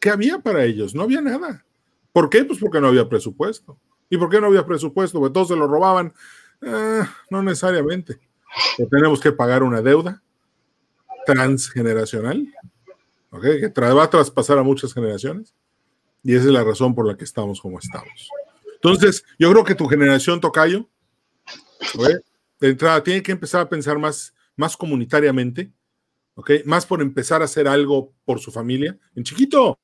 ¿Qué 0.00 0.10
había 0.10 0.40
para 0.40 0.64
ellos? 0.64 0.94
No 0.94 1.02
había 1.02 1.20
nada. 1.20 1.64
¿Por 2.12 2.28
qué? 2.28 2.44
Pues 2.44 2.58
porque 2.58 2.80
no 2.80 2.88
había 2.88 3.08
presupuesto. 3.08 3.78
¿Y 4.10 4.18
por 4.18 4.28
qué 4.28 4.40
no 4.40 4.48
había 4.48 4.66
presupuesto? 4.66 5.18
Porque 5.18 5.32
todos 5.32 5.48
se 5.48 5.56
lo 5.56 5.66
robaban. 5.66 6.12
Eh, 6.60 7.02
no 7.30 7.42
necesariamente. 7.42 8.20
tenemos 8.90 9.20
que 9.20 9.32
pagar 9.32 9.62
una 9.62 9.80
deuda 9.80 10.22
transgeneracional, 11.24 12.46
que 13.40 13.72
va 13.80 14.04
a 14.04 14.10
traspasar 14.10 14.58
a 14.58 14.62
muchas 14.62 14.92
generaciones. 14.92 15.54
Y 16.22 16.34
esa 16.34 16.46
es 16.46 16.52
la 16.52 16.62
razón 16.62 16.94
por 16.94 17.06
la 17.06 17.16
que 17.16 17.24
estamos 17.24 17.60
como 17.60 17.78
estamos. 17.78 18.28
Entonces, 18.74 19.24
yo 19.38 19.50
creo 19.50 19.64
que 19.64 19.74
tu 19.74 19.86
generación, 19.86 20.40
Tocayo, 20.40 20.88
de 22.60 22.68
entrada, 22.68 23.02
tiene 23.02 23.22
que 23.22 23.32
empezar 23.32 23.62
a 23.62 23.68
pensar 23.68 23.98
más, 23.98 24.34
más 24.56 24.76
comunitariamente, 24.76 25.72
más 26.64 26.86
por 26.86 27.00
empezar 27.00 27.42
a 27.42 27.46
hacer 27.46 27.66
algo 27.66 28.12
por 28.24 28.40
su 28.40 28.52
familia. 28.52 28.98
En 29.14 29.24
chiquito, 29.24 29.78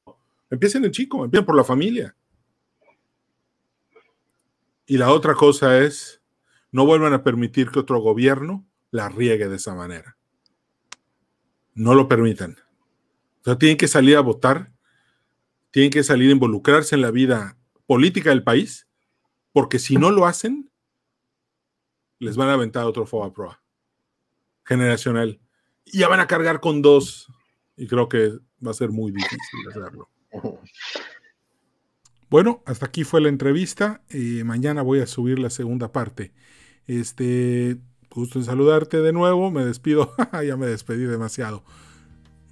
empiecen 0.50 0.84
en 0.84 0.90
chico, 0.90 1.24
empiecen 1.24 1.46
por 1.46 1.56
la 1.56 1.64
familia. 1.64 2.16
Y 4.87 4.96
la 4.96 5.12
otra 5.12 5.34
cosa 5.34 5.78
es, 5.78 6.22
no 6.70 6.87
vuelvan 6.87 7.12
a 7.12 7.22
permitir 7.22 7.70
que 7.70 7.78
otro 7.78 8.00
gobierno 8.00 8.66
la 8.90 9.08
riegue 9.08 9.48
de 9.48 9.56
esa 9.56 9.74
manera. 9.74 10.16
No 11.74 11.94
lo 11.94 12.08
permitan. 12.08 12.56
O 13.40 13.44
sea, 13.44 13.58
tienen 13.58 13.76
que 13.76 13.88
salir 13.88 14.16
a 14.16 14.20
votar, 14.20 14.72
tienen 15.70 15.90
que 15.90 16.02
salir 16.02 16.30
a 16.30 16.32
involucrarse 16.32 16.94
en 16.94 17.02
la 17.02 17.11
vida 17.11 17.56
política 17.87 18.30
del 18.30 18.42
país, 18.42 18.88
porque 19.52 19.78
si 19.78 19.96
no 19.96 20.11
lo 20.11 20.26
hacen, 20.26 20.70
les 22.18 22.37
van 22.37 22.48
a 22.48 22.54
aventar 22.54 22.84
otro 22.84 23.06
FOBA 23.06 23.32
Pro 23.32 23.58
generacional. 24.68 25.40
Y 25.84 25.98
ya 25.98 26.08
van 26.08 26.20
a 26.20 26.26
cargar 26.26 26.61
con 26.61 26.82
dos. 26.82 27.32
Y 27.76 27.87
creo 27.87 28.08
que 28.08 28.32
va 28.64 28.72
a 28.72 28.74
ser 28.74 28.90
muy 28.90 29.11
difícil 29.11 29.68
hacerlo. 29.70 30.11
Bueno, 32.30 32.62
hasta 32.66 32.86
aquí 32.86 33.04
fue 33.04 33.22
la 33.22 33.30
entrevista. 33.30 34.02
Eh, 34.10 34.42
mañana 34.44 34.82
voy 34.82 35.00
a 35.00 35.06
subir 35.06 35.38
la 35.38 35.48
segunda 35.48 35.92
parte. 35.92 36.32
Este, 36.86 37.78
gusto 38.10 38.38
en 38.38 38.44
saludarte 38.44 39.00
de 39.00 39.12
nuevo. 39.14 39.50
Me 39.50 39.64
despido. 39.64 40.14
ya 40.46 40.56
me 40.58 40.66
despedí 40.66 41.04
demasiado. 41.04 41.64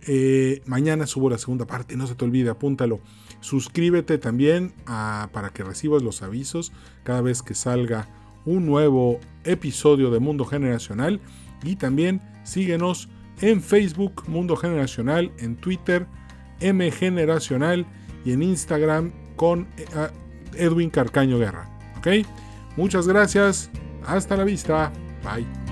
Eh, 0.07 0.63
mañana 0.65 1.07
subo 1.07 1.29
la 1.29 1.37
segunda 1.37 1.67
parte. 1.67 1.95
No 1.97 2.07
se 2.07 2.15
te 2.15 2.25
olvide, 2.25 2.49
apúntalo. 2.49 3.01
Suscríbete 3.41 4.17
también 4.17 4.73
para 4.87 5.51
que 5.51 5.63
recibas 5.63 6.03
los 6.03 6.23
avisos 6.23 6.73
cada 7.05 7.21
vez 7.21 7.43
que 7.43 7.55
salga 7.55 8.09
un 8.47 8.65
nuevo 8.65 9.21
episodio 9.45 10.11
de 10.11 10.21
Mundo 10.21 10.47
Generacional. 10.47 11.21
Y 11.63 11.77
también 11.77 12.23
síguenos 12.45 13.11
en 13.43 13.61
Facebook 13.61 14.25
Mundo 14.27 14.57
Generacional, 14.57 15.33
en 15.39 15.57
Twitter 15.57 16.07
M 16.61 16.91
Generacional 16.91 17.85
y 18.25 18.33
en 18.33 18.43
Instagram 18.43 19.26
con 19.37 19.69
eh, 19.77 19.85
Edwin 20.55 20.91
Carcaño 20.91 21.39
Guerra. 21.39 21.69
Muchas 22.77 23.07
gracias. 23.07 23.71
Hasta 24.07 24.37
la 24.37 24.45
vista. 24.45 24.93
Bye. 25.25 25.66